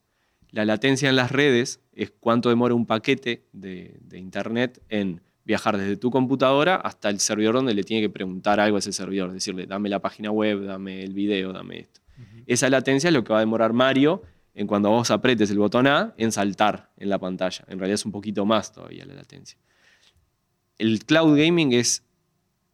[0.50, 5.76] La latencia en las redes es cuánto demora un paquete de, de internet en viajar
[5.76, 9.32] desde tu computadora hasta el servidor donde le tiene que preguntar algo a ese servidor.
[9.32, 12.00] Decirle, dame la página web, dame el video, dame esto.
[12.46, 14.22] Esa latencia es lo que va a demorar Mario
[14.56, 17.64] en cuando vos apretes el botón A en saltar en la pantalla.
[17.68, 19.56] En realidad es un poquito más todavía la latencia
[20.78, 22.04] el cloud gaming es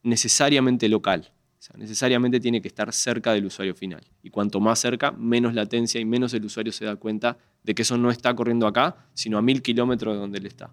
[0.03, 1.33] necesariamente local.
[1.59, 4.03] O sea, necesariamente tiene que estar cerca del usuario final.
[4.23, 7.83] Y cuanto más cerca, menos latencia y menos el usuario se da cuenta de que
[7.83, 10.71] eso no está corriendo acá, sino a mil kilómetros de donde él está.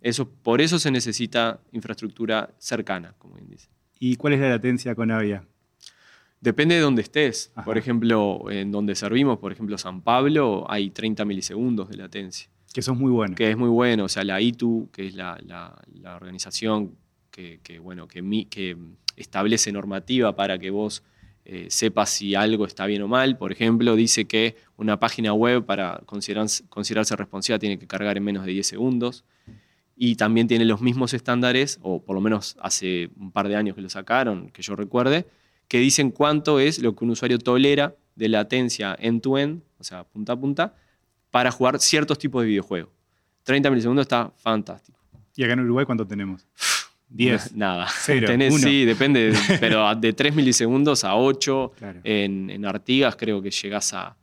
[0.00, 3.68] Eso, por eso se necesita infraestructura cercana, como bien dice.
[4.00, 5.46] ¿Y cuál es la latencia con Avia?
[6.42, 7.50] Depende de dónde estés.
[7.54, 7.64] Ajá.
[7.64, 12.50] Por ejemplo, en donde servimos, por ejemplo, San Pablo, hay 30 milisegundos de latencia.
[12.74, 13.34] Que sos muy bueno.
[13.34, 14.04] que es muy bueno.
[14.04, 16.96] O sea, la ITU, que es la, la- la organización
[17.30, 18.76] que, que, bueno, que, mi- que
[19.16, 21.02] establece normativa para que vos
[21.44, 23.36] eh, sepas si algo está bien o mal.
[23.38, 28.24] Por ejemplo, dice que una página web para considerarse, considerarse responsiva tiene que cargar en
[28.24, 29.24] menos de 10 segundos.
[29.96, 33.76] Y también tiene los mismos estándares, o por lo menos hace un par de años
[33.76, 35.26] que lo sacaron, que yo recuerde,
[35.72, 40.34] que dicen cuánto es lo que un usuario tolera de latencia end-to-end, o sea, punta
[40.34, 40.74] a punta,
[41.30, 42.92] para jugar ciertos tipos de videojuegos.
[43.44, 44.98] 30 milisegundos está fantástico.
[45.34, 46.46] ¿Y acá en Uruguay cuánto tenemos?
[47.08, 47.56] 10.
[47.56, 47.86] Nada.
[47.90, 51.72] Cero, Tenés- sí, depende, pero de 3 milisegundos a 8.
[51.78, 52.00] Claro.
[52.04, 54.14] En, en Artigas creo que llegás a,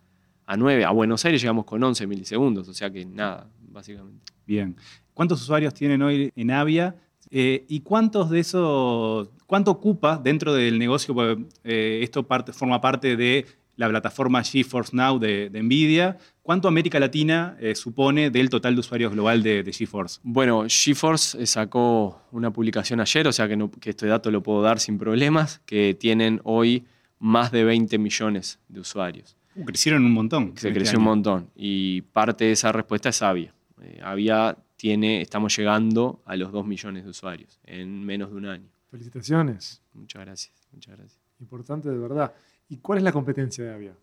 [0.45, 0.85] a 9.
[0.85, 4.31] A Buenos Aires llegamos con 11 milisegundos, o sea que nada, básicamente.
[4.45, 4.75] Bien.
[5.15, 6.95] ¿Cuántos usuarios tienen hoy en Avia?
[7.31, 11.13] Eh, ¿Y cuántos de esos, cuánto ocupa dentro del negocio?
[11.13, 16.17] Porque, eh, esto parte, forma parte de la plataforma GeForce Now de, de NVIDIA.
[16.41, 20.19] ¿Cuánto América Latina eh, supone del total de usuarios global de, de GeForce?
[20.23, 24.61] Bueno, GeForce sacó una publicación ayer, o sea que, no- que este dato lo puedo
[24.61, 26.85] dar sin problemas, que tienen hoy
[27.19, 29.37] más de 20 millones de usuarios.
[29.55, 30.53] Uh, crecieron un montón.
[30.57, 31.49] Se este creció un montón.
[31.55, 33.53] Y parte de esa respuesta es Avia.
[33.81, 38.45] Eh, Avia tiene, estamos llegando a los 2 millones de usuarios en menos de un
[38.45, 38.69] año.
[38.89, 39.81] Felicitaciones.
[39.93, 41.19] Muchas gracias, muchas gracias.
[41.41, 42.33] Importante de verdad.
[42.69, 43.93] ¿Y cuál es la competencia de Avia?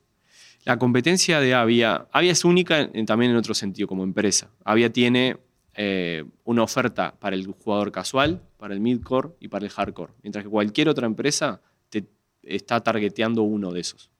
[0.65, 4.51] La competencia de Avia, Avia es única en- también en otro sentido como empresa.
[4.65, 5.39] Avia tiene
[5.79, 10.45] eh, una oferta para el jugador casual, para el midcore y para el hardcore, mientras
[10.45, 12.07] que cualquier otra empresa te
[12.43, 14.11] está targeteando uno de esos,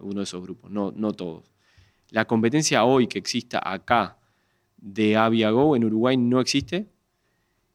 [0.00, 1.50] uno de esos grupos, no, no todos.
[2.10, 4.17] La competencia hoy que exista acá
[4.78, 6.88] de Avia Go en Uruguay no existe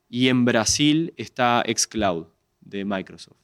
[0.10, 2.28] y en Brasil está Xcloud
[2.62, 3.38] de Microsoft.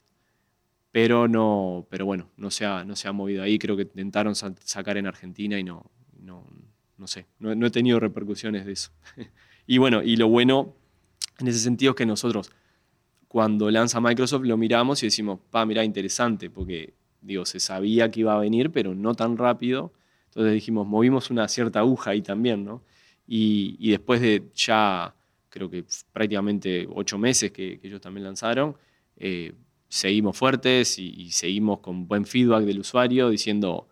[0.91, 3.59] Pero no, pero bueno, no se ha, no se ha movido ahí.
[3.59, 5.85] Creo que intentaron sa- sacar en Argentina y no,
[6.19, 6.45] no,
[6.97, 8.91] no sé, no, no he tenido repercusiones de eso.
[9.67, 10.73] y bueno, y lo bueno
[11.39, 12.51] en ese sentido es que nosotros,
[13.27, 18.21] cuando lanza Microsoft, lo miramos y decimos, pa, mira, interesante, porque digo, se sabía que
[18.21, 19.93] iba a venir, pero no tan rápido.
[20.27, 22.81] Entonces dijimos, movimos una cierta aguja ahí también, ¿no?
[23.31, 25.13] Y, después de ya,
[25.49, 28.75] creo que prácticamente ocho meses que, ellos también lanzaron,
[29.17, 29.53] eh,
[29.87, 33.87] seguimos fuertes y, seguimos con buen feedback del usuario diciendo,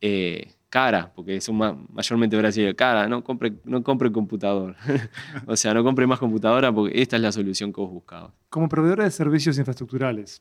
[0.00, 4.74] eh, cara, porque son ma- mayormente brasileños, cara, no compre, no compre computador.
[5.46, 8.32] o sea, no compre más computadora porque esta es la solución que vos buscabas.
[8.48, 10.40] Como proveedores de servicios infraestructurales.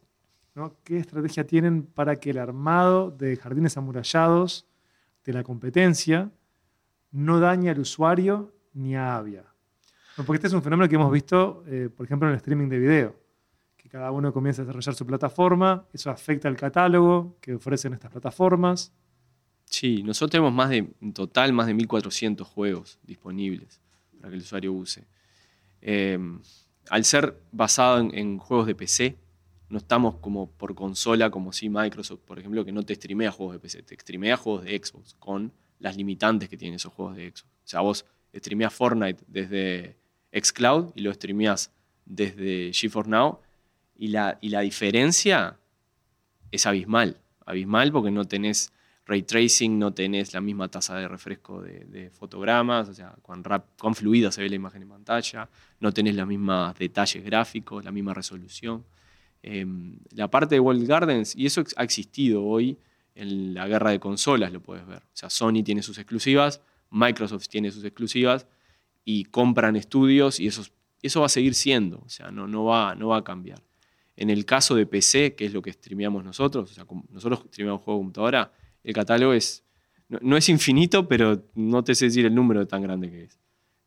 [0.86, 4.66] ¿qué estrategia tienen para que el armado de jardines amurallados
[5.26, 6.32] de la competencia
[7.16, 9.46] no dañe al usuario ni a Avia?
[10.18, 12.80] Porque este es un fenómeno que hemos visto, eh, por ejemplo, en el streaming de
[12.80, 13.16] video,
[13.78, 18.12] que cada uno comienza a desarrollar su plataforma, eso afecta al catálogo que ofrecen estas
[18.12, 18.94] plataformas.
[19.66, 23.82] Sí, nosotros tenemos más de, en total más de 1400 juegos disponibles
[24.20, 25.06] para que el usuario use.
[25.82, 26.20] Eh,
[26.90, 29.18] al ser basado en, en juegos de PC,
[29.70, 33.54] no estamos como por consola, como si Microsoft, por ejemplo, que no te streamea juegos
[33.56, 37.30] de PC, te streamea juegos de Xbox con las limitantes que tienen esos juegos de
[37.30, 37.44] Xbox.
[37.44, 39.98] O sea, vos streameás Fortnite desde
[40.32, 41.72] xCloud y lo streameás
[42.06, 43.40] desde GeForce Now
[43.96, 45.58] y la, y la diferencia
[46.52, 47.18] es abismal.
[47.46, 48.72] Abismal porque no tenés
[49.06, 54.32] ray tracing, no tenés la misma tasa de refresco de, fotogramas, o sea, cuán, fluida
[54.32, 55.48] se ve la imagen en pantalla,
[55.80, 58.84] no tenés los mismos detalles gráficos, la misma resolución.
[59.44, 59.66] Eh,
[60.12, 62.80] la parte de World Gardens, y eso ha existido hoy
[63.16, 65.00] en la guerra de consolas, lo puedes ver.
[65.00, 68.46] O sea, Sony tiene sus exclusivas, Microsoft tiene sus exclusivas,
[69.04, 70.64] y compran estudios, y eso,
[71.02, 73.62] eso va a seguir siendo, o sea, no, no, va, no va a cambiar.
[74.18, 77.82] En el caso de PC, que es lo que streameamos nosotros, o sea, nosotros streameamos
[77.84, 78.52] juego de computadora,
[78.84, 79.64] el catálogo es,
[80.10, 83.40] no, no es infinito, pero no te sé decir el número tan grande que es.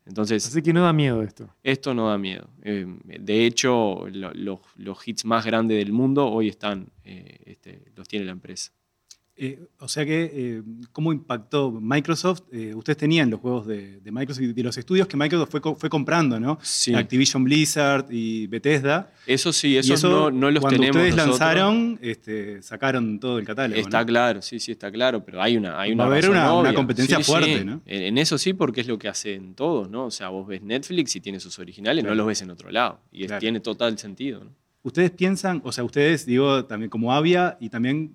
[0.07, 1.51] Entonces, Así que no da miedo esto.
[1.63, 2.49] esto no da miedo.
[2.63, 7.83] Eh, de hecho, lo- lo- los hits más grandes del mundo hoy están, eh, este,
[7.95, 8.73] los tiene la empresa.
[9.41, 12.43] Eh, o sea que, eh, ¿cómo impactó Microsoft?
[12.51, 15.61] Eh, ustedes tenían los juegos de, de Microsoft y de los estudios que Microsoft fue,
[15.61, 16.59] co- fue comprando, ¿no?
[16.61, 16.93] Sí.
[16.95, 19.13] Activision Blizzard y Bethesda.
[19.27, 21.39] Eso sí, esos no, no los cuando tenemos ustedes nosotros.
[21.39, 23.81] lanzaron, este, sacaron todo el catálogo.
[23.81, 24.07] Está ¿no?
[24.07, 27.21] claro, sí, sí, está claro, pero hay una, hay Va una a haber una- competencia
[27.21, 27.81] fuerte, ¿no?
[27.87, 30.07] En, eso sí, porque es lo que hacen todos, ¿no?
[30.07, 32.15] O sea, vos ves Netflix y tiene sus originales, Claro.
[32.17, 33.01] no los ves en otro lado.
[33.13, 33.39] Y Claro.
[33.41, 34.51] tiene total sentido, ¿no?
[34.83, 38.15] Ustedes piensan, o sea, ustedes, digo, también como Avia y también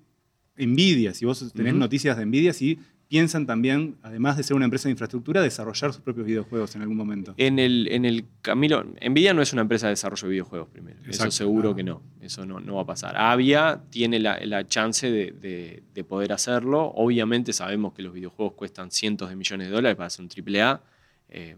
[0.56, 4.88] Nvidia, si vos tenés noticias de Nvidia, si piensan también, además de ser una empresa
[4.88, 7.34] de infraestructura, desarrollar sus propios videojuegos en algún momento.
[7.36, 10.98] En el, en el camino, Nvidia no es una empresa de desarrollo de videojuegos primero.
[11.06, 11.76] Eso seguro Ah.
[11.76, 12.02] que no.
[12.20, 13.14] Eso no, no va a pasar.
[13.16, 16.92] Avia tiene la, la chance de, de- de poder hacerlo.
[16.96, 20.80] Obviamente sabemos que los videojuegos cuestan cientos de millones de dólares para hacer un AAA.
[21.28, 21.56] Eh,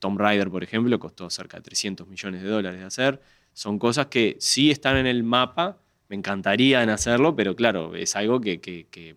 [0.00, 3.20] Tomb Raider, por ejemplo, costó cerca de 300 millones de dólares de hacer.
[3.52, 5.78] Son cosas que sí están en el mapa.
[6.10, 9.16] Me encantaría en hacerlo, pero claro, es algo que, que- que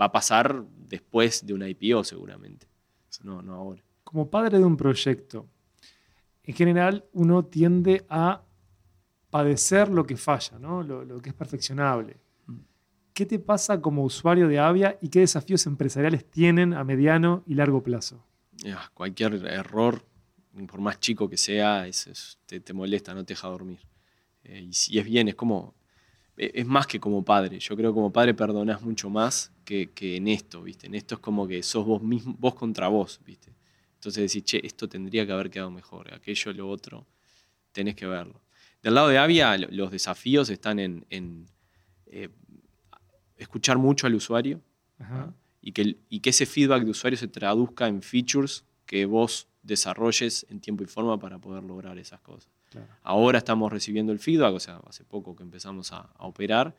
[0.00, 2.68] va a pasar después de una IPO seguramente.
[3.24, 3.82] No, no ahora.
[4.04, 5.48] Como padre de un proyecto,
[6.44, 8.42] en general uno tiende a
[9.30, 10.82] padecer lo que falla, ¿no?
[10.82, 12.16] lo, lo que es perfeccionable.
[13.14, 17.54] ¿Qué te pasa como usuario de Avia y qué desafíos empresariales tienen a mediano y
[17.54, 18.22] largo plazo?
[18.66, 20.04] Ah, cualquier error,
[20.70, 23.80] por más chico que sea, es- es- te, te molesta, no te deja dormir.
[24.44, 25.74] Eh, y si es bien, es como.
[26.38, 27.58] E- Es más que como padre.
[27.58, 30.86] Yo creo que como padre perdonás mucho más que, que en esto, ¿viste?
[30.86, 33.52] En esto es como que sos vos mismo, vos contra vos, ¿viste?
[33.94, 37.06] Entonces decís, che, esto tendría que haber quedado mejor, aquello, lo otro,
[37.72, 38.40] tenés que verlo.
[38.82, 41.46] Del lado de Avia, lo- los desafíos están en, en,
[42.06, 42.28] eh,
[43.36, 44.60] escuchar mucho al usuario,
[45.00, 45.34] Ajá.
[45.60, 50.46] y que, y que ese feedback de usuario se traduzca en features que vos desarrolles
[50.50, 52.50] en tiempo y forma para poder lograr esas cosas.
[52.70, 52.86] Claro.
[53.02, 56.76] Ahora estamos recibiendo el feedback, o sea, hace poco que empezamos a, a operar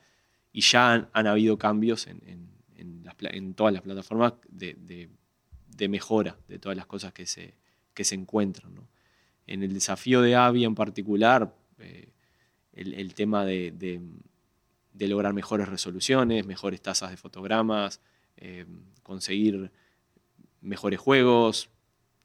[0.52, 4.34] y ya han, han habido cambios en, en- en las pla- en todas las plataformas
[4.48, 5.10] de, de-
[5.76, 7.56] de mejora de todas las cosas que se,
[7.94, 8.74] que se encuentran.
[8.76, 8.88] ¿no?
[9.48, 12.12] En el desafío de Avia en particular, eh,
[12.74, 14.02] el, el tema de
[15.08, 18.02] lograr mejores resoluciones, mejores tasas de fotogramas,
[18.38, 18.66] eh,
[19.04, 19.72] conseguir
[20.62, 21.70] mejores juegos,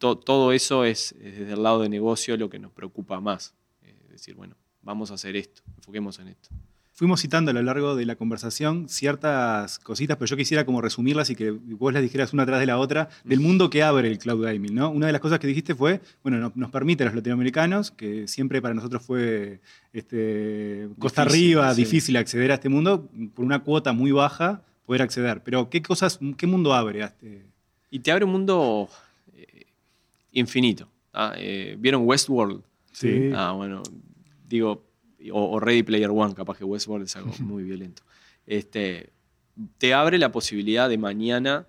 [0.04, 3.54] to- todo eso es, es desde el lado de negocio lo que nos preocupa más.
[3.82, 6.50] Es decir, bueno, vamos a hacer esto, enfoquemos en esto.
[6.92, 11.28] Fuimos citando a lo largo de la conversación ciertas cositas, pero yo quisiera como resumirlas
[11.30, 14.18] y que vos las dijeras una tras de la otra, del mundo que abre el
[14.18, 14.74] cloud gaming.
[14.74, 14.90] ¿no?
[14.90, 18.28] Una de las cosas que dijiste fue, bueno, no- nos permite a los latinoamericanos, que
[18.28, 19.60] siempre para nosotros fue
[19.92, 21.80] este, costa Difícil, arriba, sí.
[21.82, 25.42] difícil acceder a este mundo, por una cuota muy baja poder acceder.
[25.42, 27.02] Pero ¿qué cosas, qué mundo abre?
[27.02, 27.42] a este-
[27.90, 28.88] Y te abre un mundo
[30.34, 30.88] infinito.
[31.12, 31.32] ¿ah?
[31.36, 32.62] Eh, ¿Vieron Westworld?
[32.92, 33.30] Sí.
[33.34, 33.82] Ah, bueno,
[34.46, 34.84] digo,
[35.32, 38.02] o, o Ready Player One, capaz que Westworld es algo muy violento.
[38.46, 39.10] Este,
[39.78, 41.66] te abre la posibilidad de mañana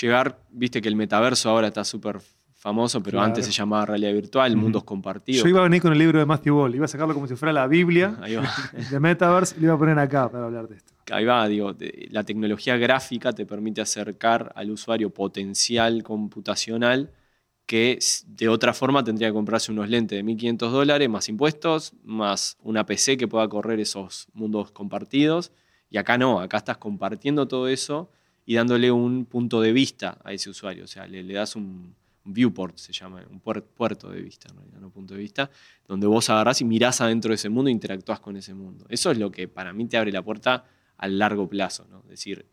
[0.00, 2.20] llegar, viste que el metaverso ahora está súper
[2.54, 3.26] famoso, pero Claro.
[3.26, 5.42] antes se llamaba realidad virtual, mundos compartidos.
[5.42, 7.36] Yo iba a venir con el libro de Matthew Ball, iba a sacarlo como si
[7.36, 8.50] fuera la Biblia Ahí va.
[8.90, 10.94] de Metaverse y lo iba a poner acá para hablar de esto.
[11.12, 17.10] Ahí va, digo, de- la tecnología gráfica te permite acercar al usuario potencial computacional
[17.66, 22.56] que de otra forma tendría que comprarse unos lentes de 1.500 dólares más impuestos, más
[22.62, 25.50] una PC que pueda correr esos mundos compartidos.
[25.90, 28.10] Y acá no, acá estás compartiendo todo eso
[28.44, 30.84] y dándole un punto de vista a ese usuario.
[30.84, 34.80] O sea, le, le das un, viewport, se llama, un puer- puerto de vista, realidad,
[34.80, 35.50] no punto de vista,
[35.86, 38.86] donde vos agarrás y mirás adentro de ese mundo e interactúas con ese mundo.
[38.88, 40.64] Eso es lo que para mí te abre la puerta
[40.96, 41.86] al largo plazo.
[41.90, 42.00] ¿no?
[42.04, 42.46] Es decir,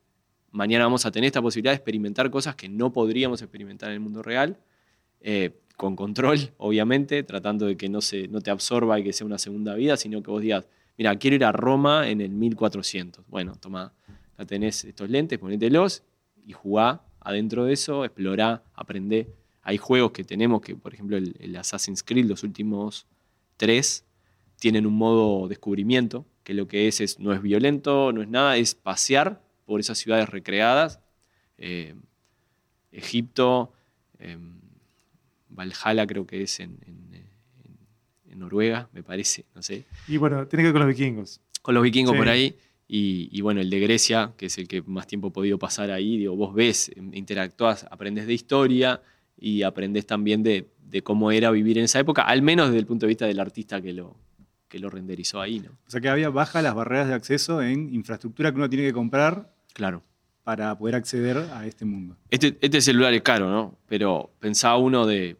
[0.51, 3.99] mañana vamos a tener esta posibilidad de experimentar cosas que no podríamos experimentar en el
[4.01, 4.57] mundo real,
[5.21, 9.25] eh, con control, obviamente, tratando de que no, se, no te absorba y que sea
[9.25, 13.25] una segunda vida, sino que vos digas, mira, quiero ir a Roma en el 1400.
[13.27, 13.93] Bueno, toma,
[14.37, 16.03] ya tenés estos lentes, ponételos
[16.45, 19.33] y jugá adentro de eso, explorá, aprendé.
[19.63, 23.05] Hay juegos que tenemos que, por ejemplo, el, Assassin's Creed, los últimos
[23.57, 24.05] tres,
[24.59, 28.57] tienen un modo descubrimiento, que lo que es, es no es violento, no es nada,
[28.57, 30.99] es pasear por esas ciudades recreadas.
[31.57, 31.95] eh,
[32.91, 33.71] Egipto,
[34.19, 34.37] eh,
[35.51, 39.85] Valhalla creo que es en, en- en- en Noruega, me parece, no sé.
[40.07, 41.41] Y bueno, tiene que ver con los vikingos.
[41.61, 42.17] Con los vikingos Sí.
[42.17, 42.55] por ahí.
[42.87, 45.91] Y, y bueno, el de Grecia, que es el que más tiempo he podido pasar
[45.91, 49.01] ahí, digo, vos ves, interactúas, aprendes de historia
[49.37, 52.85] y aprendes también de, de cómo era vivir en esa época, al menos desde el
[52.85, 54.17] punto de vista del artista que lo,
[54.67, 55.71] que lo renderizó ahí, ¿no?
[55.87, 58.93] O sea que había baja las barreras de acceso en infraestructura que uno tiene que
[58.93, 60.03] comprar Claro.
[60.43, 62.17] para poder acceder a este mundo.
[62.29, 63.77] Este, este celular es caro, ¿no?
[63.87, 65.37] Pero pensá uno de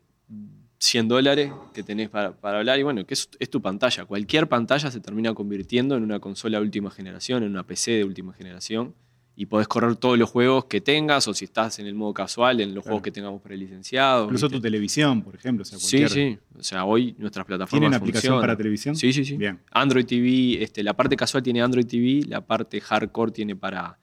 [0.82, 4.06] 100 dólares que tenés para, para hablar y bueno, que es, es tu pantalla.
[4.06, 8.04] Cualquier pantalla se termina convirtiendo en una consola de última generación, en una PC de
[8.04, 8.96] última generación
[9.36, 12.62] y podés correr todos los juegos que tengas o si estás en el modo casual,
[12.62, 12.94] en los Claro.
[12.96, 14.26] juegos que tengamos prelicenciados.
[14.26, 14.58] Incluso ¿viste?
[14.58, 15.62] tu televisión, por ejemplo.
[15.62, 16.40] O sea, Sí, cualquier- sí.
[16.60, 18.42] O sea, hoy nuestras plataformas ¿Tienen aplicación funcionan.
[18.42, 18.96] para televisión?
[18.96, 19.38] Sí, sí, sí.
[19.38, 19.60] Bien.
[19.70, 24.00] Android TV, este, la parte casual tiene Android TV, la parte hardcore tiene para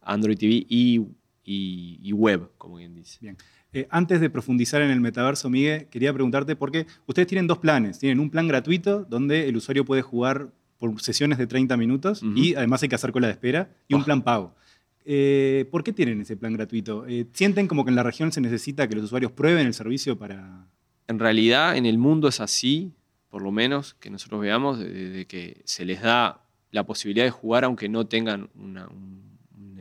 [0.00, 1.00] Android TV y,
[1.44, 3.18] y- y web, como bien dice.
[3.20, 3.36] Bien.
[3.74, 7.58] Eh, antes de profundizar en el metaverso, Miguel, quería preguntarte por qué ustedes tienen dos
[7.58, 7.98] planes.
[7.98, 12.54] Tienen un plan gratuito donde el usuario puede jugar por sesiones de 30 minutos y
[12.54, 14.04] además hay que hacer cola de espera y un Ah.
[14.04, 14.54] plan pago.
[15.04, 17.04] Eh, ¿Por qué tienen ese plan gratuito?
[17.06, 20.16] Eh, ¿Sienten como que en la región se necesita que los usuarios prueben el servicio
[20.18, 20.66] para...?
[21.08, 22.92] En realidad, en el mundo es así,
[23.28, 27.30] por lo menos que nosotros veamos, de, de que se les da la posibilidad de
[27.30, 29.80] jugar aunque no tengan una- un, un,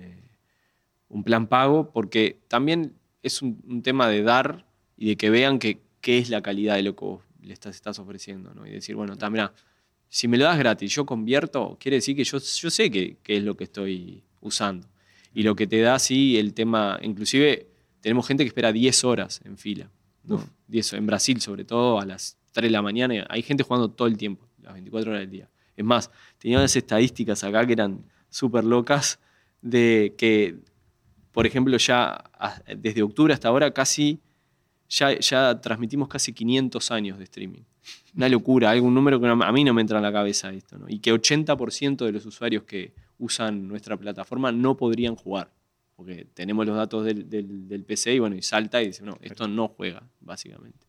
[1.10, 4.66] un plan pago, porque también es un, un tema de dar
[4.98, 7.76] y de que vean que, qué es la calidad de lo que vos le estás,
[7.76, 8.54] estás ofreciendo.
[8.54, 8.68] ¿no?
[8.68, 9.54] Y decir, bueno, está, mirá,
[10.10, 13.38] si me lo das gratis, yo convierto, quiere decir que yo, yo sé qué qué
[13.38, 14.88] es lo que estoy usando.
[15.34, 17.68] Y lo que te da, sí, el tema, inclusive
[18.02, 19.90] tenemos gente que espera 10 horas en fila.
[20.24, 20.48] ¿no?
[20.68, 23.26] 10 en Brasil, sobre todo, a las 3 de la mañana.
[23.30, 25.50] Hay gente jugando todo el tiempo, las 24 horas del día.
[25.76, 29.20] Es más, tenía unas estadísticas acá que eran súper locas
[29.62, 30.58] de que,
[31.34, 32.24] por ejemplo, ya
[32.78, 34.20] desde octubre hasta ahora casi,
[34.88, 37.64] ya, ya transmitimos casi 500 años de streaming.
[38.16, 40.78] Una locura, algún número que a mí no me entra en la cabeza esto.
[40.78, 40.86] ¿no?
[40.88, 45.52] Y que 80% de los usuarios que usan nuestra plataforma no podrían jugar.
[45.96, 47.28] Porque tenemos los datos del-
[47.68, 50.88] del PC y bueno, y salta y dice, no, esto no juega, básicamente.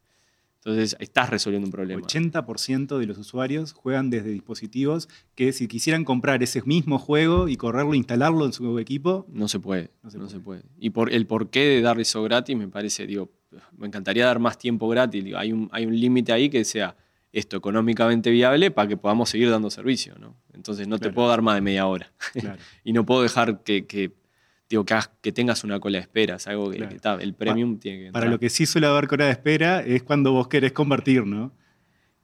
[0.65, 2.01] Entonces, estás resolviendo un problema.
[2.01, 7.57] 80% de los usuarios juegan desde dispositivos que si quisieran comprar ese mismo juego y
[7.57, 10.63] correrlo, instalarlo en su equipo, No se puede, No no se se, puede.
[10.79, 13.31] Y por el porqué de dar eso gratis me parece, digo,
[13.77, 15.23] me encantaría dar más tiempo gratis.
[15.23, 16.97] Digo, hay un, hay un límite ahí que sea
[17.33, 20.37] esto económicamente viable para que podamos seguir dando servicio, ¿no?
[20.55, 22.11] Entonces no te puedo dar más de media hora.
[22.33, 22.59] claro.
[22.85, 24.13] y no puedo dejar que, que,
[24.69, 24.85] digo,
[25.21, 26.37] que, tengas una cola de espera.
[26.37, 26.91] Es algo que, Claro.
[26.91, 28.33] que está, el premium tiene que Para entrar.
[28.33, 31.53] lo que sí suele haber cola de espera es cuando vos querés convertir, ¿no?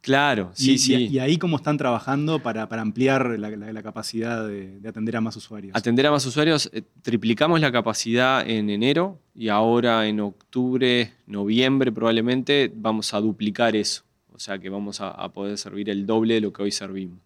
[0.03, 0.95] Claro, sí, y, sí.
[1.09, 5.15] y ahí cómo están trabajando para, para ampliar la, la- la capacidad de, de atender
[5.17, 5.77] a más usuarios.
[5.77, 11.93] Atender a más usuarios, eh, triplicamos la capacidad en enero y ahora en octubre, noviembre
[11.93, 14.05] probablemente vamos a duplicar eso.
[14.33, 17.19] O sea que vamos a, a poder servir el doble de lo que hoy servimos.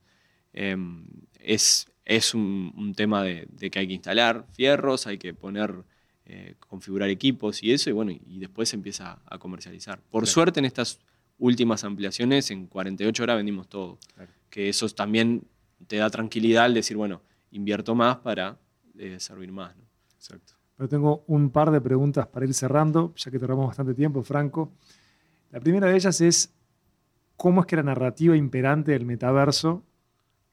[0.52, 1.04] Em,
[1.38, 5.84] es es un, un tema de, de que hay que instalar fierros, hay que poner,
[6.26, 9.98] eh, configurar equipos y eso, y bueno, y después se empieza a comercializar.
[10.10, 10.26] Por Claro.
[10.32, 11.00] suerte en estas
[11.38, 13.98] últimas ampliaciones, en 48 horas vendimos todo.
[14.14, 14.30] Claro.
[14.50, 15.42] Que eso también
[15.86, 18.58] te da tranquilidad al decir, bueno, invierto más para
[18.98, 19.74] eh, servir más.
[19.76, 19.82] ¿no?
[20.16, 20.54] Exacto.
[20.76, 24.72] Pero tengo un par de preguntas para ir cerrando, ya que tardamos bastante tiempo, Franco.
[25.52, 26.52] La primera de ellas es,
[27.36, 29.84] ¿cómo es que la narrativa imperante del metaverso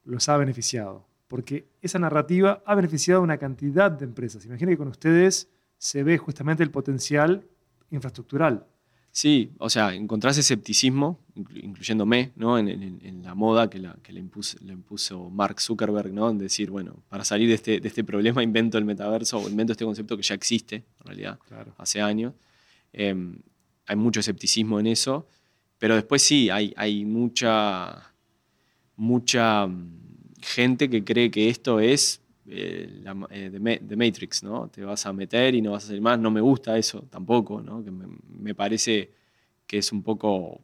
[0.04, 1.08] los ha beneficiado?
[1.32, 4.46] Porque esa narrativa ha beneficiado a una cantidad de empresas.
[4.46, 7.48] Imagina que con ustedes se ve justamente el potencial
[7.90, 8.66] infraestructural.
[9.14, 12.58] Sí, o sea, encontrás escepticismo, inclu- incluyéndome, ¿no?
[12.60, 16.30] En, en- en la moda que, la, que le, impuso, le impuso Mark Zuckerberg, ¿no?
[16.30, 19.72] En decir, bueno, para salir de este, de este problema invento el metaverso o invento
[19.74, 21.74] este concepto que ya existe, en realidad, Claro.
[21.78, 22.34] hace años.
[22.94, 23.16] Eh,
[23.88, 25.28] hay mucho escepticismo en eso,
[25.78, 28.14] pero después sí, hay, hay mucha,
[28.96, 30.00] mucha mm,
[30.42, 34.68] gente que cree que esto es eh, eh, The Matrix, ¿no?
[34.68, 36.20] Te vas a meter y no vas a salir más.
[36.20, 37.84] No me gusta eso tampoco, ¿no?
[37.84, 39.12] Que me, parece
[39.68, 40.62] que es un poco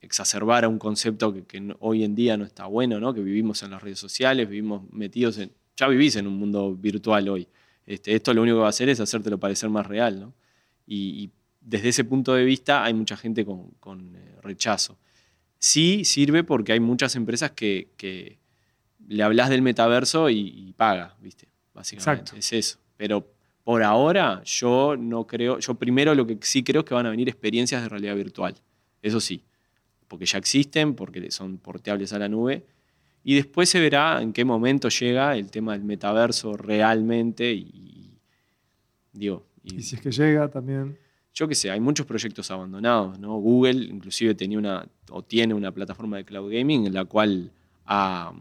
[0.00, 3.14] exacerbar a un concepto que, hoy en día no está bueno, ¿no?
[3.14, 5.52] Que vivimos en las redes sociales, vivimos metidos en...
[5.76, 7.48] Ya vivís en un mundo virtual hoy.
[7.84, 10.34] Este, esto lo único que va a hacer es hacértelo parecer más real, ¿no?
[10.86, 14.96] Y, desde ese punto de vista hay mucha gente con, eh, rechazo.
[15.58, 18.38] Sí sirve porque hay muchas empresas que
[19.08, 20.38] le hablas del metaverso y,
[20.68, 21.48] y paga, ¿viste?
[21.74, 22.36] Básicamente, Exacto.
[22.38, 22.78] es eso.
[22.96, 23.26] Pero
[23.64, 27.10] por ahora yo no creo, yo primero lo que sí creo es que van a
[27.10, 28.54] venir experiencias de realidad virtual,
[29.02, 29.42] eso sí,
[30.08, 32.64] porque ya existen, porque son porteables a la nube,
[33.24, 38.18] y después se verá en qué momento llega el tema del metaverso realmente y,
[39.12, 40.96] digo, y- Y si es que llega también.
[41.34, 43.36] yo qué sé, hay muchos proyectos abandonados, ¿no?
[43.38, 47.50] Google inclusive tenía una, o tiene una plataforma de cloud gaming en la cual
[47.84, 48.32] ha, ha,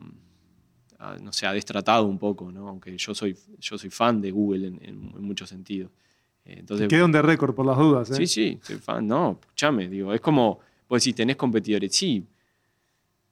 [1.22, 2.68] no sé, ha destratado un poco, ¿no?
[2.70, 5.91] Aunque yo soy, yo soy fan de Google en, en- en muchos sentidos.
[6.46, 8.10] Eh, Entonces, Queda un de récord por las dudas.
[8.12, 8.16] ¿eh?
[8.16, 9.06] Sí, sí, soy fan.
[9.08, 12.26] No, escúchame, digo, es como, pues si tenés competidores, sí.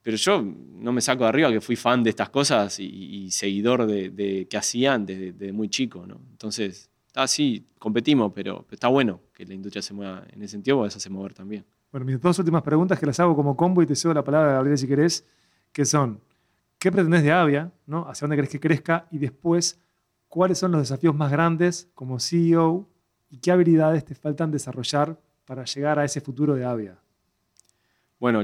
[0.02, 3.32] Pero yo no me saco de arriba que fui fan de estas cosas y, y
[3.32, 6.20] seguidor de, de que hacían desde, desde muy chico, ¿no?
[6.32, 10.52] Entonces, está sí, competimos, pero, pero está bueno que la industria se mueva en ese
[10.54, 11.64] sentido, porque eso hace mover también.
[11.92, 14.54] Bueno, mis dos últimas preguntas que las hago como combo y te cedo la palabra,
[14.54, 15.26] Gabriel, si querés,
[15.72, 16.20] que son,
[16.84, 17.72] ¿qué pretendés de Avia?
[17.86, 18.10] ¿no?
[18.10, 19.08] ¿Hacia dónde querés que crezca?
[19.10, 19.80] Y después,
[20.28, 22.90] ¿cuáles son los desafíos más grandes como CEO
[23.30, 27.00] y qué habilidades te faltan desarrollar para llegar a ese futuro de Avia?
[28.20, 28.42] Bueno,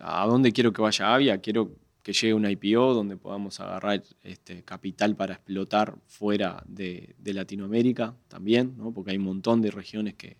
[0.00, 1.38] ¿a dónde quiero que vaya Avia?
[1.38, 8.16] Quiero que llegue una IPO donde podamos agarrar este, capital para explotar fuera de, Latinoamérica
[8.26, 8.90] también, ¿no?
[8.92, 10.36] porque hay un montón de regiones que,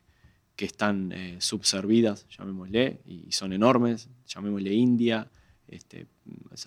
[0.56, 5.30] que están eh, subservidas, llamémosle, y son enormes, llamémosle India,
[5.68, 6.06] este,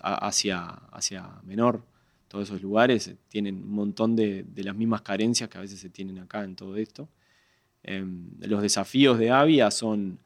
[0.00, 1.82] Asia, Asia Menor,
[2.28, 5.78] todos esos lugares eh, tienen un montón de, de las mismas carencias que a veces
[5.80, 7.08] se tienen acá en todo esto.
[7.82, 10.18] Em, los desafíos de Avia son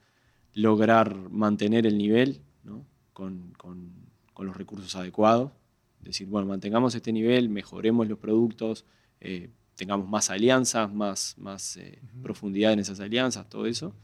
[0.54, 2.84] lograr mantener el nivel ¿no?
[3.12, 3.92] con, con-
[4.32, 5.52] con los recursos adecuados.
[6.00, 8.86] Decir, bueno, mantengamos este nivel, mejoremos los productos,
[9.20, 13.94] eh, tengamos más alianzas, más, más eh, profundidad en esas alianzas, todo eso.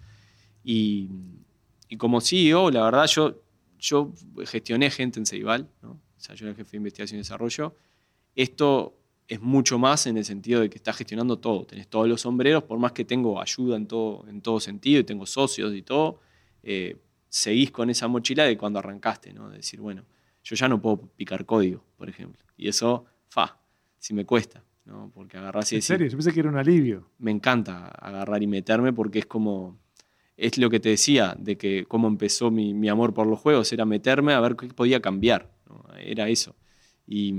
[0.63, 1.09] Y,
[1.89, 3.41] y como CEO, la verdad, yo,
[3.87, 4.13] yo
[4.45, 5.91] gestioné gente en Ceibal, ¿no?
[5.91, 7.75] o sea, yo era jefe de investigación y desarrollo.
[8.35, 11.65] Esto es mucho más en el sentido de que estás gestionando todo.
[11.65, 15.05] Tenés todos los sombreros, por más que tengo ayuda en todo, en todo sentido y
[15.05, 16.21] tengo socios y todo,
[16.63, 16.97] eh,
[17.29, 19.49] seguís con esa mochila de cuando arrancaste, ¿no?
[19.51, 20.05] De decir, bueno,
[20.43, 22.45] yo ya no puedo picar código, por ejemplo.
[22.57, 23.59] Y eso, fa,
[23.99, 25.11] si me cuesta, ¿no?
[25.15, 26.07] Porque agarrás y ¿En decís, serio?
[26.09, 27.11] Yo pensé que era un alivio.
[27.19, 29.79] me encanta agarrar y meterme porque es como,
[30.37, 33.73] es lo que te decía, de que cómo empezó mi, mi amor por los juegos,
[33.73, 35.51] era meterme a ver qué podía cambiar,
[35.99, 36.55] era eso.
[37.07, 37.35] Y,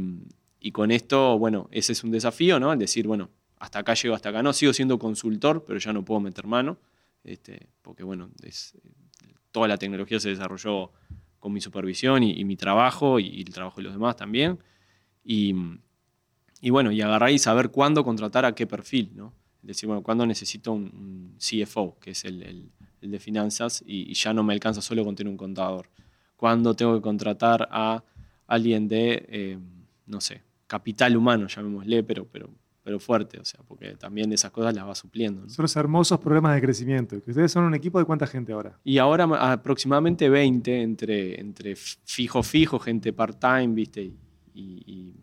[0.59, 2.73] y con esto, bueno, ese es un desafío, ¿no?
[2.73, 3.29] El decir, bueno,
[3.59, 6.77] hasta acá llego, hasta acá no, sigo siendo consultor, pero ya no puedo meter mano,
[7.23, 8.29] este, porque bueno,
[9.51, 10.91] toda la tecnología se desarrolló
[11.39, 14.59] con mi supervisión y, mi trabajo y, el trabajo de los demás también.
[15.23, 15.55] Y,
[16.61, 19.33] y bueno, y agarrar y saber cuándo contratar a qué perfil, ¿no?
[19.67, 24.09] Decir, bueno, cuándo necesito un, un CFO, que es el, el- el de finanzas, y,
[24.09, 25.87] y ya no me alcanza solo con tener un contador.
[26.35, 28.03] Cuándo tengo que contratar a
[28.47, 29.59] alguien de, eh,
[30.07, 32.49] no sé, capital humano, llamémosle, pero, pero,
[32.83, 35.41] pero fuerte, o sea, porque también esas cosas las va supliendo.
[35.43, 35.49] ¿no?
[35.49, 37.21] Son los hermosos problemas de crecimiento.
[37.21, 38.79] Que ustedes son un equipo de cuánta gente ahora.
[38.83, 44.01] Y ahora ma- aproximadamente 20 entre, entre fijo, fijo, gente part-time, ¿viste?
[44.03, 44.13] Y,
[44.85, 45.13] y-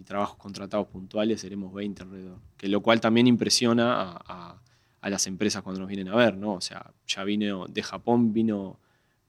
[0.00, 2.38] y- trabajos contratados puntuales, seremos 20 alrededor.
[2.56, 4.62] Que lo cual también impresiona a, a-
[5.02, 6.52] a las empresas cuando nos vienen a ver, ¿no?
[6.54, 8.78] O sea, ya vino de Japón, vino,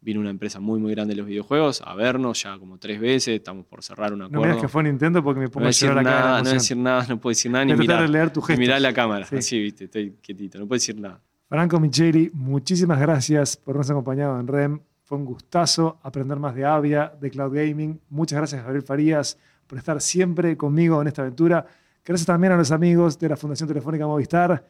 [0.01, 3.35] vino una empresa muy, muy grande de los videojuegos a vernos ya como tres veces,
[3.35, 4.41] estamos por cerrar un No acuerdo.
[4.41, 6.09] me digas que fue Nintendo porque me No pongo a llorar acá.
[6.09, 8.07] de la nada, no voy a decir nada, no puedo decir nada, ni mirar, de
[8.09, 8.59] leer tu ni gesto.
[8.59, 9.25] mirar la cámara.
[9.25, 9.35] Sí.
[9.37, 11.21] Así, viste, estoy quietito, no puedo decir nada.
[11.47, 14.79] Franco Micheli, muchísimas gracias por habernos acompañado en REM.
[15.03, 17.99] Fue un gustazo aprender más de Avia, de Cloud Gaming.
[18.09, 19.37] Muchas gracias, Gabriel Farías,
[19.71, 21.65] por estar siempre conmigo en esta aventura.
[22.03, 24.67] Gracias también a los amigos de la Fundación Telefónica Movistar.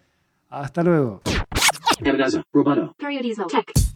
[0.47, 1.21] Hasta luego.
[2.99, 3.90] Periodismo Tech.